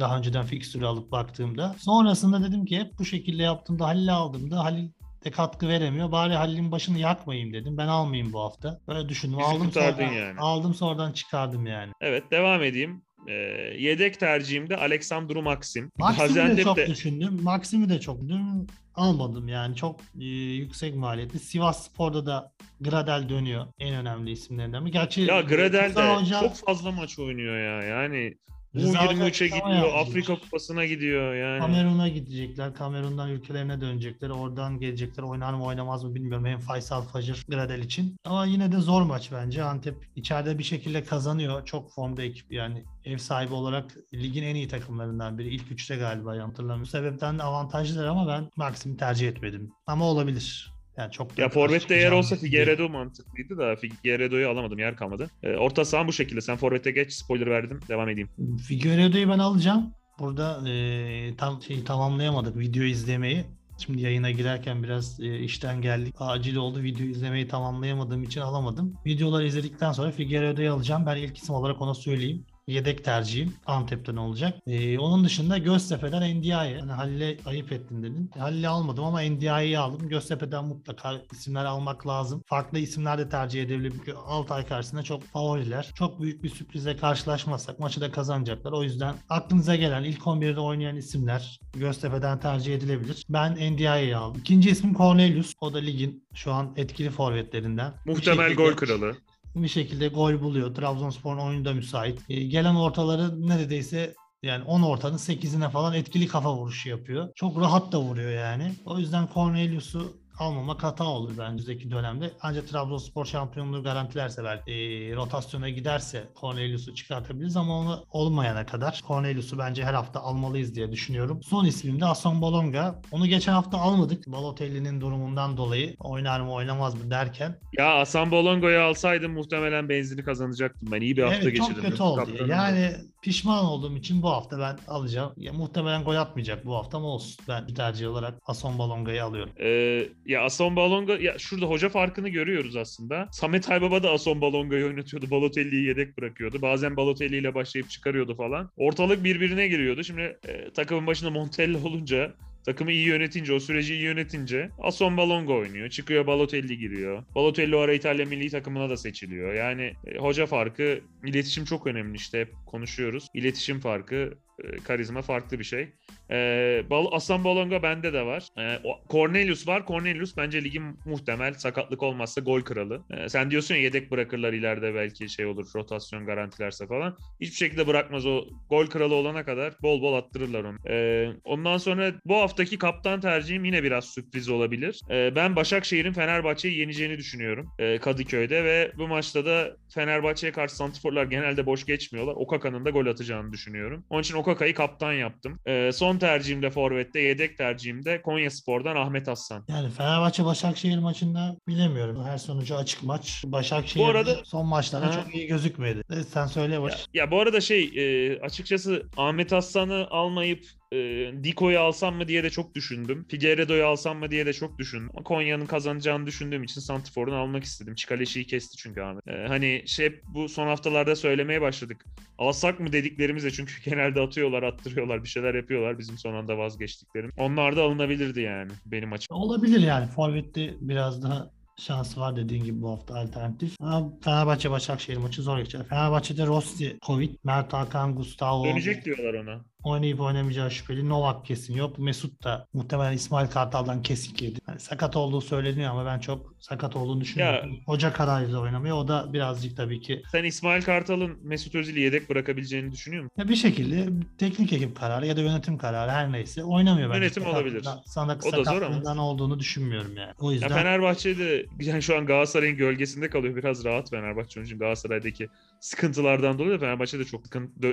daha 0.00 0.18
önceden 0.18 0.44
fikstürü 0.46 0.84
alıp 0.84 1.12
baktığımda. 1.12 1.74
Sonrasında 1.78 2.48
dedim 2.48 2.64
ki 2.64 2.78
hep 2.78 2.98
bu 2.98 3.04
şekilde 3.04 3.42
yaptığımda 3.42 3.86
Halil'i 3.86 4.12
aldığımda 4.12 4.64
Halil 4.64 4.88
de 5.24 5.30
katkı 5.30 5.68
veremiyor. 5.68 6.12
Bari 6.12 6.34
Halil'in 6.34 6.72
başını 6.72 6.98
yakmayayım 6.98 7.52
dedim. 7.52 7.76
Ben 7.78 7.86
almayayım 7.86 8.32
bu 8.32 8.40
hafta. 8.40 8.80
Böyle 8.88 9.08
düşündüm. 9.08 9.38
Bizi 9.38 9.48
aldım 9.48 9.66
kurtardın 9.66 10.06
sonra, 10.06 10.18
yani. 10.18 10.40
aldım 10.40 10.74
sonradan 10.74 11.12
çıkardım 11.12 11.66
yani. 11.66 11.92
Evet 12.00 12.30
devam 12.30 12.62
edeyim. 12.62 13.02
Ee, 13.26 13.32
yedek 13.78 14.20
tercihimde 14.20 14.76
Alexandru 14.76 15.42
Maxim. 15.42 15.90
Maxim'i 15.98 16.56
de 16.56 16.62
çok 16.62 16.76
düşündüm. 16.76 17.42
Maxim'i 17.42 17.88
de 17.88 18.00
çok 18.00 18.20
düşündüm. 18.20 18.66
Almadım 18.94 19.48
yani. 19.48 19.76
Çok 19.76 20.00
e, 20.20 20.24
yüksek 20.24 20.94
maliyetli. 20.96 21.38
Sivas 21.38 21.86
Spor'da 21.86 22.26
da 22.26 22.52
Gradel 22.80 23.28
dönüyor. 23.28 23.66
En 23.78 23.94
önemli 23.94 24.30
isimlerinden 24.30 24.84
biri. 24.84 24.92
Gerçi 24.92 25.20
Ya 25.20 25.40
Gradel 25.40 25.94
de 25.96 26.00
Hoca- 26.00 26.40
çok 26.40 26.54
fazla 26.56 26.90
maç 26.92 27.18
oynuyor 27.18 27.58
ya. 27.58 27.88
Yani 27.88 28.34
U23'e 28.74 29.24
açıklama 29.24 29.74
gidiyor. 29.74 29.94
Afrika 29.94 30.38
Kupası'na 30.38 30.84
gidiyor 30.84 31.34
yani. 31.34 31.60
Kamerun'a 31.60 32.08
gidecekler. 32.08 32.74
Kamerun'dan 32.74 33.30
ülkelerine 33.30 33.80
dönecekler. 33.80 34.30
Oradan 34.30 34.78
gelecekler. 34.80 35.22
Oynar 35.22 35.54
mı 35.54 35.64
oynamaz 35.64 36.04
mı 36.04 36.14
bilmiyorum. 36.14 36.46
Hem 36.46 36.58
Faysal 36.58 37.02
Fajr 37.02 37.44
Gradel 37.48 37.78
için. 37.78 38.16
Ama 38.24 38.46
yine 38.46 38.72
de 38.72 38.78
zor 38.78 39.02
maç 39.02 39.32
bence. 39.32 39.62
Antep 39.64 39.96
içeride 40.16 40.58
bir 40.58 40.64
şekilde 40.64 41.04
kazanıyor. 41.04 41.64
Çok 41.64 41.92
formda 41.92 42.22
ekip 42.22 42.52
yani. 42.52 42.84
Ev 43.04 43.18
sahibi 43.18 43.54
olarak 43.54 43.96
ligin 44.14 44.42
en 44.42 44.54
iyi 44.54 44.68
takımlarından 44.68 45.38
biri. 45.38 45.48
İlk 45.48 45.72
üçte 45.72 45.96
galiba 45.96 46.30
hatırlamıyorum. 46.30 46.86
Sebepten 46.86 47.38
de 47.38 47.42
avantajlılar 47.42 48.06
ama 48.06 48.28
ben 48.28 48.50
Maxim'i 48.56 48.96
tercih 48.96 49.28
etmedim. 49.28 49.70
Ama 49.86 50.04
olabilir. 50.04 50.79
Yani 50.96 51.12
çok 51.12 51.38
Ya 51.38 51.48
forvette 51.48 51.80
çıkacağını 51.80 52.14
olsa 52.14 52.30
değil. 52.30 52.42
Figueiredo 52.42 52.88
mantıklıydı 52.88 53.58
da 53.58 53.76
Figueiredo'yu 53.76 54.48
alamadım 54.48 54.78
yer 54.78 54.96
kalmadı. 54.96 55.30
Ee, 55.42 55.56
orta 55.56 55.84
sahan 55.84 56.08
bu 56.08 56.12
şekilde. 56.12 56.40
Sen 56.40 56.56
forvette 56.56 56.90
geç 56.90 57.12
spoiler 57.12 57.46
verdim. 57.46 57.80
Devam 57.88 58.08
edeyim. 58.08 58.28
Figueiredo'yu 58.68 59.28
ben 59.28 59.38
alacağım. 59.38 59.94
Burada 60.18 60.70
e, 60.70 61.36
tam 61.36 61.62
şeyi 61.62 61.84
tamamlayamadık 61.84 62.58
video 62.58 62.84
izlemeyi. 62.84 63.44
Şimdi 63.78 64.02
yayına 64.02 64.30
girerken 64.30 64.82
biraz 64.82 65.20
e, 65.20 65.38
işten 65.38 65.82
geldik. 65.82 66.14
Acil 66.18 66.56
oldu. 66.56 66.82
Video 66.82 67.06
izlemeyi 67.06 67.48
tamamlayamadığım 67.48 68.22
için 68.22 68.40
alamadım. 68.40 68.94
Videoları 69.06 69.46
izledikten 69.46 69.92
sonra 69.92 70.10
Figueiredo'yu 70.10 70.72
alacağım. 70.72 71.06
Ben 71.06 71.16
ilk 71.16 71.38
isim 71.38 71.54
olarak 71.54 71.82
ona 71.82 71.94
söyleyeyim. 71.94 72.44
Yedek 72.70 73.04
tercihim 73.04 73.54
Antep'ten 73.66 74.16
olacak. 74.16 74.54
E, 74.66 74.98
onun 74.98 75.24
dışında 75.24 75.58
Göztepe'den 75.58 76.38
Ndiaye. 76.38 76.78
Hani 76.80 76.92
Halil'e 76.92 77.36
ayıp 77.46 77.72
ettin 77.72 78.02
dedin. 78.02 78.30
E, 78.36 78.38
Halil'i 78.38 78.68
almadım 78.68 79.04
ama 79.04 79.20
Ndiaye'yi 79.20 79.78
aldım. 79.78 80.08
Göztepe'den 80.08 80.64
mutlaka 80.64 81.12
isimler 81.32 81.64
almak 81.64 82.06
lazım. 82.06 82.42
Farklı 82.46 82.78
isimler 82.78 83.18
de 83.18 83.28
tercih 83.28 83.62
edebilir. 83.62 83.92
Çünkü 83.96 84.12
Altay 84.12 84.66
karşısında 84.66 85.02
çok 85.02 85.22
favoriler. 85.24 85.90
Çok 85.94 86.20
büyük 86.22 86.42
bir 86.44 86.48
sürprize 86.48 86.96
karşılaşmazsak 86.96 87.78
maçı 87.78 88.00
da 88.00 88.10
kazanacaklar. 88.12 88.72
O 88.72 88.82
yüzden 88.82 89.14
aklınıza 89.28 89.76
gelen 89.76 90.04
ilk 90.04 90.20
11'de 90.20 90.60
oynayan 90.60 90.96
isimler 90.96 91.60
Göztepe'den 91.74 92.40
tercih 92.40 92.74
edilebilir. 92.74 93.24
Ben 93.28 93.72
Ndiaye'yi 93.72 94.16
aldım. 94.16 94.40
İkinci 94.40 94.70
ismim 94.70 94.94
Cornelius. 94.94 95.52
O 95.60 95.74
da 95.74 95.78
ligin 95.78 96.24
şu 96.34 96.52
an 96.52 96.72
etkili 96.76 97.10
forvetlerinden. 97.10 97.92
Muhtemel 98.06 98.48
şekilde- 98.48 98.62
gol 98.70 98.76
kralı. 98.76 99.16
Bir 99.54 99.68
şekilde 99.68 100.08
gol 100.08 100.40
buluyor. 100.40 100.74
Trabzonspor'un 100.74 101.38
oyunu 101.40 101.64
da 101.64 101.72
müsait. 101.72 102.20
E, 102.28 102.42
gelen 102.44 102.74
ortaları 102.74 103.48
neredeyse 103.48 104.14
yani 104.42 104.64
10 104.64 104.82
ortanın 104.82 105.16
8'ine 105.16 105.70
falan 105.70 105.94
etkili 105.94 106.26
kafa 106.26 106.56
vuruşu 106.56 106.88
yapıyor. 106.88 107.28
Çok 107.34 107.60
rahat 107.60 107.92
da 107.92 108.00
vuruyor 108.00 108.30
yani. 108.30 108.72
O 108.84 108.98
yüzden 108.98 109.28
Cornelius'u 109.34 110.19
almamak 110.40 110.82
hata 110.82 111.04
olur 111.04 111.32
bence 111.38 111.90
dönemde. 111.90 112.30
Ancak 112.42 112.68
Trabzonspor 112.68 113.24
şampiyonluğu 113.24 113.82
garantilerse 113.82 114.44
belki 114.44 114.72
e, 114.72 115.16
rotasyona 115.16 115.68
giderse 115.68 116.24
Cornelius'u 116.40 116.94
çıkartabiliriz 116.94 117.56
ama 117.56 117.78
onu 117.78 118.04
olmayana 118.10 118.66
kadar 118.66 119.00
Cornelius'u 119.08 119.58
bence 119.58 119.84
her 119.84 119.94
hafta 119.94 120.20
almalıyız 120.20 120.74
diye 120.74 120.92
düşünüyorum. 120.92 121.42
Son 121.42 121.64
ismim 121.64 122.00
de 122.00 122.04
Aston 122.04 122.42
Bolonga. 122.42 123.02
Onu 123.12 123.26
geçen 123.26 123.52
hafta 123.52 123.78
almadık. 123.78 124.26
Balotelli'nin 124.26 125.00
durumundan 125.00 125.56
dolayı 125.56 125.96
oynar 125.98 126.40
mı 126.40 126.52
oynamaz 126.52 126.94
mı 126.94 127.10
derken 127.10 127.58
Ya 127.78 127.98
Hasan 127.98 128.30
Bolongo'yu 128.30 128.80
alsaydım 128.80 129.32
muhtemelen 129.32 129.88
benzini 129.88 130.24
kazanacaktım. 130.24 130.88
Ben 130.92 131.00
iyi 131.00 131.16
bir 131.16 131.22
hafta 131.22 131.36
evet, 131.36 131.44
geçirdim. 131.44 131.74
çok 131.74 131.84
kötü 131.84 132.02
oldu. 132.02 132.16
Kaptanım. 132.16 132.50
Yani 132.50 132.94
pişman 133.22 133.64
olduğum 133.64 133.96
için 133.96 134.22
bu 134.22 134.30
hafta 134.30 134.58
ben 134.58 134.78
alacağım. 134.88 135.32
Ya, 135.36 135.52
muhtemelen 135.52 136.04
gol 136.04 136.14
atmayacak 136.14 136.66
bu 136.66 136.74
hafta 136.74 136.98
ama 136.98 137.08
olsun. 137.08 137.44
Ben 137.48 137.68
bir 137.68 137.74
tercih 137.74 138.08
olarak 138.08 138.34
Ason 138.46 138.78
Balonga'yı 138.78 139.24
alıyorum. 139.24 139.52
Ee, 139.60 140.08
ya 140.30 140.42
Ason 140.42 140.76
Balonga 140.76 141.16
ya 141.18 141.38
şurada 141.38 141.66
hoca 141.66 141.88
farkını 141.88 142.28
görüyoruz 142.28 142.76
aslında. 142.76 143.28
Samet 143.32 143.70
Aybaba 143.70 144.02
da 144.02 144.10
Ason 144.10 144.40
Balonga'yı 144.40 144.86
oynatıyordu. 144.86 145.30
Balotelli'yi 145.30 145.86
yedek 145.86 146.18
bırakıyordu. 146.18 146.62
Bazen 146.62 146.96
Balotelli 146.96 147.36
ile 147.36 147.54
başlayıp 147.54 147.90
çıkarıyordu 147.90 148.34
falan. 148.34 148.70
Ortalık 148.76 149.24
birbirine 149.24 149.68
giriyordu. 149.68 150.04
Şimdi 150.04 150.38
e, 150.48 150.72
takımın 150.72 151.06
başında 151.06 151.30
Montella 151.30 151.78
olunca 151.84 152.34
Takımı 152.64 152.92
iyi 152.92 153.06
yönetince, 153.06 153.52
o 153.52 153.60
süreci 153.60 153.94
iyi 153.94 154.02
yönetince 154.02 154.70
Aston 154.78 155.16
Balongo 155.16 155.58
oynuyor. 155.58 155.88
Çıkıyor 155.88 156.26
Balotelli 156.26 156.78
giriyor. 156.78 157.24
Balotelli 157.34 157.76
o 157.76 157.78
ara 157.78 157.92
İtalya 157.92 158.26
milli 158.26 158.50
takımına 158.50 158.90
da 158.90 158.96
seçiliyor. 158.96 159.54
Yani 159.54 159.92
e, 160.06 160.18
hoca 160.18 160.46
farkı, 160.46 161.00
iletişim 161.24 161.64
çok 161.64 161.86
önemli 161.86 162.16
işte 162.16 162.40
hep 162.40 162.52
konuşuyoruz. 162.66 163.26
İletişim 163.34 163.80
farkı, 163.80 164.34
e, 164.64 164.76
karizma 164.76 165.22
farklı 165.22 165.58
bir 165.58 165.64
şey. 165.64 165.88
E, 166.32 166.82
Bal- 166.90 167.08
Aslan 167.12 167.44
Balonga 167.44 167.82
bende 167.82 168.12
de 168.12 168.26
var. 168.26 168.48
E, 168.58 168.78
o- 168.84 169.00
Cornelius 169.10 169.68
var. 169.68 169.86
Cornelius 169.86 170.36
bence 170.36 170.64
ligin 170.64 170.82
muhtemel 171.04 171.54
sakatlık 171.54 172.02
olmazsa 172.02 172.40
gol 172.40 172.60
kralı. 172.60 173.02
E, 173.10 173.28
sen 173.28 173.50
diyorsun 173.50 173.74
ya 173.74 173.80
yedek 173.80 174.10
bırakırlar 174.10 174.52
ileride 174.52 174.94
belki 174.94 175.28
şey 175.28 175.46
olur 175.46 175.66
rotasyon 175.74 176.26
garantilerse 176.26 176.86
falan. 176.86 177.16
Hiçbir 177.40 177.56
şekilde 177.56 177.86
bırakmaz 177.86 178.26
o 178.26 178.44
gol 178.70 178.86
kralı 178.86 179.14
olana 179.14 179.44
kadar 179.44 179.74
bol 179.82 180.02
bol 180.02 180.14
attırırlar 180.14 180.64
onu. 180.64 180.76
E, 180.88 181.26
ondan 181.44 181.78
sonra 181.78 182.12
bu 182.24 182.36
haftaki 182.36 182.78
kaptan 182.78 183.20
tercihim 183.20 183.64
yine 183.64 183.82
biraz 183.82 184.04
sürpriz 184.04 184.48
olabilir. 184.48 185.00
E, 185.10 185.36
ben 185.36 185.56
Başakşehir'in 185.56 186.12
Fenerbahçe'yi 186.12 186.78
yeneceğini 186.78 187.18
düşünüyorum 187.18 187.68
e, 187.78 187.98
Kadıköy'de 187.98 188.64
ve 188.64 188.92
bu 188.98 189.08
maçta 189.08 189.46
da 189.46 189.76
Fenerbahçe'ye 189.94 190.52
karşı 190.52 190.76
santiforlar 190.76 191.24
genelde 191.24 191.66
boş 191.66 191.86
geçmiyorlar. 191.86 192.34
Okaka'nın 192.36 192.84
da 192.84 192.90
gol 192.90 193.06
atacağını 193.06 193.52
düşünüyorum. 193.52 194.04
Onun 194.10 194.22
için 194.22 194.34
Okaka'yı 194.34 194.74
kaptan 194.74 195.12
yaptım. 195.12 195.58
E, 195.66 195.92
son 195.92 196.19
tercihim 196.20 196.62
de 196.62 196.70
Forvet'te, 196.70 197.20
yedek 197.20 197.58
tercihim 197.58 198.04
de 198.04 198.22
Konya 198.22 198.50
Spor'dan 198.50 198.96
Ahmet 198.96 199.28
Aslan. 199.28 199.64
Yani 199.68 199.90
Fenerbahçe 199.90 200.44
Başakşehir 200.44 200.98
maçında 200.98 201.56
bilemiyorum. 201.68 202.24
Her 202.24 202.38
sonucu 202.38 202.76
açık 202.76 203.02
maç. 203.02 203.42
Başakşehir 203.46 204.04
Bu 204.04 204.08
arada- 204.08 204.44
son 204.44 204.66
maçlarda 204.66 205.06
Ha. 205.06 205.12
çok 205.12 205.34
iyi 205.34 205.46
gözükmedi. 205.46 206.02
Evet, 206.12 206.26
sen 206.32 206.46
söyle 206.46 206.74
Ya, 206.74 206.82
baş. 206.82 207.06
ya 207.14 207.30
bu 207.30 207.40
arada 207.40 207.60
şey 207.60 207.90
e, 207.96 208.38
açıkçası 208.40 209.02
Ahmet 209.16 209.52
Aslan'ı 209.52 210.06
almayıp 210.10 210.64
e, 210.92 210.96
Diko'yu 211.44 211.80
alsam 211.80 212.14
mı 212.16 212.28
diye 212.28 212.44
de 212.44 212.50
çok 212.50 212.74
düşündüm. 212.74 213.26
Figueiredo'yu 213.28 213.86
alsam 213.86 214.18
mı 214.18 214.30
diye 214.30 214.46
de 214.46 214.52
çok 214.52 214.78
düşündüm. 214.78 215.10
Ama 215.14 215.24
Konya'nın 215.24 215.66
kazanacağını 215.66 216.26
düşündüğüm 216.26 216.62
için 216.62 216.80
Santifor'unu 216.80 217.36
almak 217.36 217.64
istedim. 217.64 217.94
Çikaleşi'yi 217.94 218.46
kesti 218.46 218.76
çünkü 218.76 219.00
Ahmet. 219.00 219.28
E, 219.28 219.46
hani 219.48 219.82
şey 219.86 220.20
bu 220.34 220.48
son 220.48 220.66
haftalarda 220.66 221.16
söylemeye 221.16 221.60
başladık. 221.60 222.04
Alsak 222.38 222.80
mı 222.80 222.92
dediklerimizde 222.92 223.50
çünkü 223.50 223.72
genelde 223.90 224.20
atıyorlar, 224.20 224.62
attırıyorlar, 224.62 225.24
bir 225.24 225.28
şeyler 225.28 225.54
yapıyorlar 225.54 225.98
bizim 225.98 226.18
son 226.18 226.34
anda 226.34 226.58
vazgeçtiklerim. 226.58 227.30
Onlar 227.38 227.76
da 227.76 227.82
alınabilirdi 227.82 228.40
yani 228.40 228.72
benim 228.86 229.12
açım. 229.12 229.36
Olabilir 229.36 229.80
yani. 229.80 230.06
Forvet'te 230.06 230.74
biraz 230.80 231.22
daha 231.22 231.50
şansı 231.78 232.20
var 232.20 232.36
dediğin 232.36 232.64
gibi 232.64 232.82
bu 232.82 232.90
hafta 232.90 233.14
alternatif. 233.14 233.76
Ama 233.80 234.12
Fenerbahçe 234.24 234.70
Başakşehir 234.70 235.16
maçı 235.16 235.42
zor 235.42 235.58
geçer. 235.58 235.84
Fenerbahçe'de 235.88 236.46
Rossi, 236.46 236.98
Covid, 237.06 237.34
Mert 237.44 237.72
Hakan, 237.72 238.14
Gustavo 238.14 238.64
Dönecek 238.64 239.04
diyorlar 239.04 239.34
ona. 239.34 239.69
Oynayıp 239.84 240.20
oynamayacağı 240.20 240.70
şüpheli. 240.70 241.08
Novak 241.08 241.44
kesin 241.46 241.74
yok. 241.74 241.98
Mesut 241.98 242.44
da 242.44 242.66
muhtemelen 242.72 243.12
İsmail 243.12 243.48
Kartal'dan 243.50 244.02
kesik 244.02 244.42
yedi. 244.42 244.58
Yani 244.68 244.80
sakat 244.80 245.16
olduğu 245.16 245.40
söyleniyor 245.40 245.90
ama 245.90 246.06
ben 246.06 246.18
çok 246.18 246.54
sakat 246.58 246.96
olduğunu 246.96 247.20
düşünüyorum. 247.20 247.76
Hoca 247.86 248.12
kararıyla 248.12 248.58
oynamıyor. 248.60 248.96
O 248.96 249.08
da 249.08 249.32
birazcık 249.32 249.76
tabii 249.76 250.00
ki 250.00 250.22
Sen 250.32 250.44
İsmail 250.44 250.82
Kartal'ın 250.82 251.38
Mesut 251.42 251.74
Özil'i 251.74 252.00
yedek 252.00 252.30
bırakabileceğini 252.30 252.92
düşünüyor 252.92 253.22
musun? 253.22 253.34
ya 253.38 253.48
bir 253.48 253.56
şekilde 253.56 254.08
teknik 254.38 254.72
ekip 254.72 254.96
kararı 254.96 255.26
ya 255.26 255.36
da 255.36 255.40
yönetim 255.40 255.78
kararı 255.78 256.10
her 256.10 256.32
neyse 256.32 256.64
oynamıyor 256.64 257.10
bence. 257.10 257.18
Yönetim 257.20 257.46
olabilir. 257.46 257.84
Sana 258.06 258.38
O 258.44 258.52
da 258.52 258.64
zor 258.64 258.82
ama. 258.82 259.26
olduğunu 259.26 259.58
düşünmüyorum 259.58 260.16
yani. 260.16 260.32
O 260.40 260.50
Ya 260.50 260.54
yüzden 260.54 260.68
Fenerbahçe'de 260.68 261.66
yani 261.80 262.02
şu 262.02 262.16
an 262.16 262.26
Galatasaray'ın 262.26 262.76
gölgesinde 262.76 263.30
kalıyor. 263.30 263.56
Biraz 263.56 263.84
rahat 263.84 264.10
Fenerbahçe. 264.10 264.60
Onun 264.60 264.66
için 264.66 264.78
Galatasaray'daki 264.78 265.48
sıkıntılardan 265.80 266.58
dolayı 266.58 266.72
da 266.72 266.78
Fenerbahçe 266.78 267.18
de 267.18 267.24
çok 267.24 267.42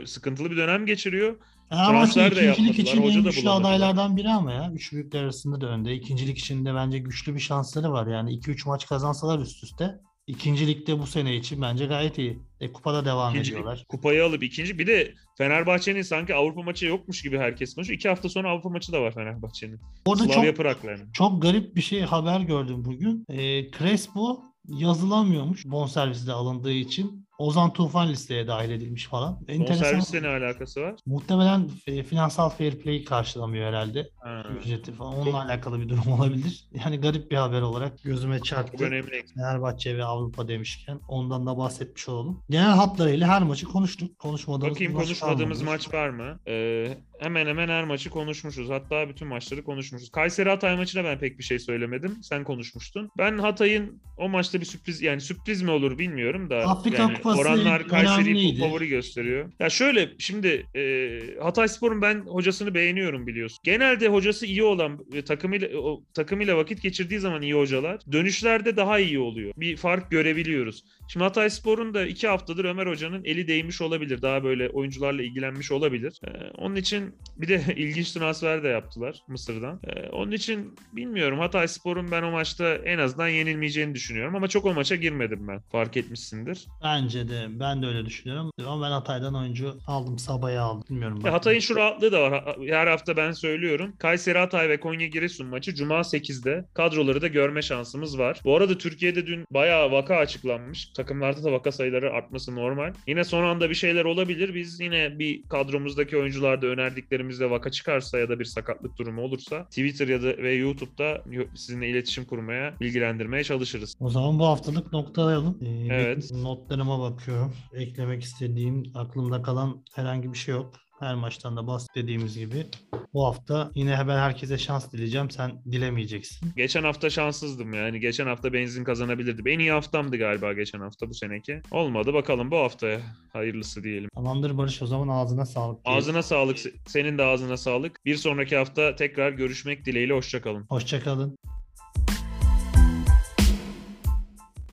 sıkıntılı 0.05 0.51
bir 0.51 0.57
dönem 0.57 0.85
geçiriyor. 0.85 1.35
Transfer 1.69 2.35
de 2.35 2.51
ikincilik 2.51 2.79
için 2.79 3.03
hoca 3.03 3.19
en 3.19 3.23
güçlü 3.23 3.49
adaylardan 3.49 4.17
biri 4.17 4.29
ama 4.29 4.51
ya. 4.51 4.71
Üç 4.73 4.93
büyükler 4.93 5.23
arasında 5.23 5.61
da 5.61 5.67
önde. 5.67 5.93
İkincilik 5.93 6.37
için 6.37 6.65
de 6.65 6.75
bence 6.75 6.99
güçlü 6.99 7.35
bir 7.35 7.39
şansları 7.39 7.91
var. 7.91 8.07
Yani 8.07 8.31
2-3 8.31 8.67
maç 8.67 8.87
kazansalar 8.87 9.39
üst 9.39 9.63
üste. 9.63 9.99
İkincilikte 10.27 10.99
bu 10.99 11.07
sene 11.07 11.35
için 11.35 11.61
bence 11.61 11.85
gayet 11.85 12.17
iyi. 12.17 12.39
E, 12.59 12.73
kupada 12.73 13.05
devam 13.05 13.31
İkinci 13.33 13.51
ediyorlar. 13.51 13.85
kupayı 13.89 14.25
alıp 14.25 14.43
ikinci. 14.43 14.79
Bir 14.79 14.87
de 14.87 15.13
Fenerbahçe'nin 15.37 16.01
sanki 16.01 16.35
Avrupa 16.35 16.61
maçı 16.61 16.85
yokmuş 16.85 17.21
gibi 17.21 17.37
herkes 17.37 17.75
konuşuyor. 17.75 17.97
İki 17.97 18.09
hafta 18.09 18.29
sonra 18.29 18.49
Avrupa 18.51 18.69
maçı 18.69 18.91
da 18.91 19.01
var 19.01 19.13
Fenerbahçe'nin. 19.13 19.79
Orada 20.05 20.23
Slavia 20.23 20.45
çok 20.45 20.57
Prag'la 20.57 20.91
yani. 20.91 21.03
çok 21.13 21.41
garip 21.41 21.75
bir 21.75 21.81
şey 21.81 22.01
haber 22.01 22.39
gördüm 22.39 22.85
bugün. 22.85 23.25
E, 23.29 23.71
Crespo 23.71 24.41
yazılamıyormuş 24.67 25.65
bonservisle 25.65 26.31
alındığı 26.31 26.71
için. 26.73 27.26
Ozan 27.37 27.73
Tufan 27.73 28.09
listeye 28.09 28.47
dahil 28.47 28.69
edilmiş 28.69 29.05
falan. 29.07 29.39
Enteresan. 29.47 29.83
servisle 29.83 30.21
ne 30.23 30.27
alakası 30.27 30.81
var? 30.81 30.95
Muhtemelen 31.05 31.69
e, 31.87 32.03
finansal 32.03 32.49
fair 32.49 32.79
play 32.79 33.03
karşılamıyor 33.03 33.67
herhalde. 33.67 34.09
Ha, 34.19 34.43
Ücreti 34.59 34.91
falan. 34.91 35.13
Onunla 35.19 35.43
alakalı 35.45 35.81
bir 35.81 35.89
durum 35.89 36.07
olabilir. 36.19 36.63
Yani 36.85 36.97
garip 36.97 37.31
bir 37.31 37.35
haber 37.35 37.61
olarak 37.61 38.03
gözüme 38.03 38.37
çok 38.37 38.45
çarptı. 38.45 38.85
önemli. 38.85 39.25
Fenerbahçe 39.35 39.97
ve 39.97 40.03
Avrupa 40.05 40.47
demişken 40.47 40.99
ondan 41.07 41.45
da 41.45 41.57
bahsetmiş 41.57 42.09
olalım. 42.09 42.43
Genel 42.49 42.71
hatlarıyla 42.71 43.27
her 43.27 43.41
maçı 43.43 43.65
konuştuk. 43.65 44.19
Konuşmadığımız 44.19 44.75
Bakayım 44.75 44.93
maç 44.93 45.03
konuşmadığımız 45.05 45.59
kalmadı. 45.59 45.77
maç 45.77 45.93
var 45.93 46.09
mı? 46.09 46.39
Ee, 46.47 46.97
hemen 47.19 47.45
hemen 47.47 47.67
her 47.67 47.83
maçı 47.83 48.09
konuşmuşuz. 48.09 48.69
Hatta 48.69 49.09
bütün 49.09 49.27
maçları 49.27 49.63
konuşmuşuz. 49.63 50.09
Kayseri 50.11 50.49
Hatay 50.49 50.75
maçına 50.77 51.03
ben 51.03 51.19
pek 51.19 51.37
bir 51.39 51.43
şey 51.43 51.59
söylemedim. 51.59 52.17
Sen 52.23 52.43
konuşmuştun. 52.43 53.09
Ben 53.17 53.37
Hatay'ın 53.37 54.01
o 54.17 54.29
maçta 54.29 54.59
bir 54.59 54.65
sürpriz 54.65 55.01
yani 55.01 55.21
sürpriz 55.21 55.61
mi 55.61 55.71
olur 55.71 55.97
bilmiyorum 55.97 56.49
da. 56.49 56.57
Afrika 56.57 57.01
yani, 57.01 57.13
Kupası 57.31 57.49
Oranlar 57.49 57.87
Kayseri'yi 57.87 58.57
favori 58.57 58.87
gösteriyor. 58.87 59.51
Ya 59.59 59.69
şöyle 59.69 60.09
şimdi 60.19 60.65
e, 60.75 61.19
Hatayspor'un 61.41 62.01
ben 62.01 62.19
hocasını 62.19 62.73
beğeniyorum 62.73 63.27
biliyorsun. 63.27 63.59
Genelde 63.63 64.07
hocası 64.07 64.45
iyi 64.45 64.63
olan 64.63 64.99
e, 65.13 65.21
takımıyla 65.21 65.77
o, 65.77 66.03
takımıyla 66.13 66.57
vakit 66.57 66.81
geçirdiği 66.81 67.19
zaman 67.19 67.41
iyi 67.41 67.53
hocalar 67.53 67.99
dönüşlerde 68.11 68.77
daha 68.77 68.99
iyi 68.99 69.19
oluyor. 69.19 69.53
Bir 69.57 69.77
fark 69.77 70.11
görebiliyoruz. 70.11 70.83
Şimdi 71.07 71.23
Hatayspor'un 71.23 71.93
da 71.93 72.05
iki 72.05 72.27
haftadır 72.27 72.65
Ömer 72.65 72.87
Hoca'nın 72.87 73.23
eli 73.25 73.47
değmiş 73.47 73.81
olabilir. 73.81 74.21
Daha 74.21 74.43
böyle 74.43 74.69
oyuncularla 74.69 75.21
ilgilenmiş 75.21 75.71
olabilir. 75.71 76.19
E, 76.27 76.51
onun 76.57 76.75
için 76.75 77.15
bir 77.37 77.47
de 77.47 77.63
ilginç 77.75 78.11
transfer 78.11 78.63
de 78.63 78.67
yaptılar 78.67 79.23
Mısır'dan. 79.27 79.79
E, 79.83 80.09
onun 80.09 80.31
için 80.31 80.75
bilmiyorum 80.93 81.39
Hatayspor'un 81.39 82.11
ben 82.11 82.23
o 82.23 82.31
maçta 82.31 82.75
en 82.75 82.97
azından 82.97 83.27
yenilmeyeceğini 83.27 83.95
düşünüyorum. 83.95 84.35
Ama 84.35 84.47
çok 84.47 84.65
o 84.65 84.73
maça 84.73 84.95
girmedim 84.95 85.47
ben. 85.47 85.59
Fark 85.71 85.97
etmişsindir. 85.97 86.65
Bence 86.83 87.29
de 87.29 87.47
ben 87.49 87.81
de 87.81 87.85
öyle 87.85 88.05
düşünüyorum. 88.05 88.51
Ama 88.67 88.85
ben 88.85 88.91
Hatay'dan 88.91 89.35
oyuncu 89.35 89.77
aldım. 89.87 90.19
Sabah'ı 90.19 90.61
aldım. 90.61 90.83
Bilmiyorum. 90.89 91.19
Ya 91.25 91.33
Hatay'ın 91.33 91.59
şu 91.59 91.75
rahatlığı 91.75 92.11
da 92.11 92.21
var. 92.21 92.57
Her 92.67 92.87
hafta 92.87 93.17
ben 93.17 93.31
söylüyorum. 93.31 93.93
Kayseri 93.99 94.37
Hatay 94.37 94.69
ve 94.69 94.79
Konya 94.79 95.07
Giresun 95.07 95.47
maçı 95.47 95.75
Cuma 95.75 95.99
8'de. 95.99 96.65
Kadroları 96.73 97.21
da 97.21 97.27
görme 97.27 97.61
şansımız 97.61 98.19
var. 98.19 98.41
Bu 98.43 98.55
arada 98.55 98.77
Türkiye'de 98.77 99.27
dün 99.27 99.45
bayağı 99.51 99.91
vaka 99.91 100.15
açıklanmış. 100.15 100.85
Takımlarda 101.01 101.43
da 101.43 101.51
vaka 101.51 101.71
sayıları 101.71 102.11
artması 102.13 102.55
normal. 102.55 102.93
Yine 103.07 103.23
son 103.23 103.43
anda 103.43 103.69
bir 103.69 103.75
şeyler 103.75 104.05
olabilir. 104.05 104.55
Biz 104.55 104.79
yine 104.79 105.19
bir 105.19 105.43
kadromuzdaki 105.43 106.17
oyuncularda 106.17 106.67
önerdiklerimizde 106.67 107.49
vaka 107.49 107.71
çıkarsa 107.71 108.19
ya 108.19 108.29
da 108.29 108.39
bir 108.39 108.45
sakatlık 108.45 108.97
durumu 108.97 109.21
olursa 109.21 109.63
Twitter 109.65 110.07
ya 110.07 110.21
da 110.23 110.27
ve 110.37 110.53
YouTube'da 110.53 111.23
yo- 111.31 111.45
sizinle 111.55 111.89
iletişim 111.89 112.25
kurmaya, 112.25 112.73
bilgilendirmeye 112.79 113.43
çalışırız. 113.43 113.95
O 113.99 114.09
zaman 114.09 114.39
bu 114.39 114.45
haftalık 114.45 114.93
noktalayalım. 114.93 115.57
Ee, 115.61 115.87
Evet. 115.95 116.31
Notlarıma 116.31 116.99
bakıyorum. 116.99 117.53
Eklemek 117.73 118.23
istediğim, 118.23 118.83
aklımda 118.95 119.41
kalan 119.41 119.83
herhangi 119.95 120.33
bir 120.33 120.37
şey 120.37 120.55
yok. 120.55 120.73
Her 120.99 121.15
maçtan 121.15 121.57
da 121.57 121.67
bahsettiğimiz 121.67 122.37
gibi. 122.37 122.65
Bu 123.13 123.25
hafta 123.25 123.71
yine 123.75 124.07
ben 124.07 124.17
herkese 124.17 124.57
şans 124.57 124.91
dileyeceğim. 124.91 125.29
Sen 125.31 125.51
dilemeyeceksin. 125.71 126.49
Geçen 126.55 126.83
hafta 126.83 127.09
şanssızdım 127.09 127.73
yani. 127.73 127.99
Geçen 127.99 128.27
hafta 128.27 128.53
benzin 128.53 128.83
kazanabilirdim. 128.83 129.47
En 129.47 129.59
iyi 129.59 129.71
haftamdı 129.71 130.17
galiba 130.17 130.53
geçen 130.53 130.79
hafta 130.79 131.09
bu 131.09 131.13
seneki. 131.13 131.61
Olmadı 131.71 132.13
bakalım 132.13 132.51
bu 132.51 132.57
haftaya. 132.57 132.99
Hayırlısı 133.33 133.83
diyelim. 133.83 134.09
Tamamdır 134.15 134.57
Barış 134.57 134.81
o 134.81 134.87
zaman 134.87 135.07
ağzına 135.07 135.45
sağlık. 135.45 135.85
diyelim. 135.85 135.97
Ağzına 135.97 136.23
sağlık. 136.23 136.57
Senin 136.87 137.17
de 137.17 137.23
ağzına 137.23 137.57
sağlık. 137.57 138.05
Bir 138.05 138.15
sonraki 138.15 138.57
hafta 138.57 138.95
tekrar 138.95 139.31
görüşmek 139.31 139.85
dileğiyle. 139.85 140.13
Hoşçakalın. 140.13 140.65
Hoşça 140.69 141.03
kalın. 141.03 141.37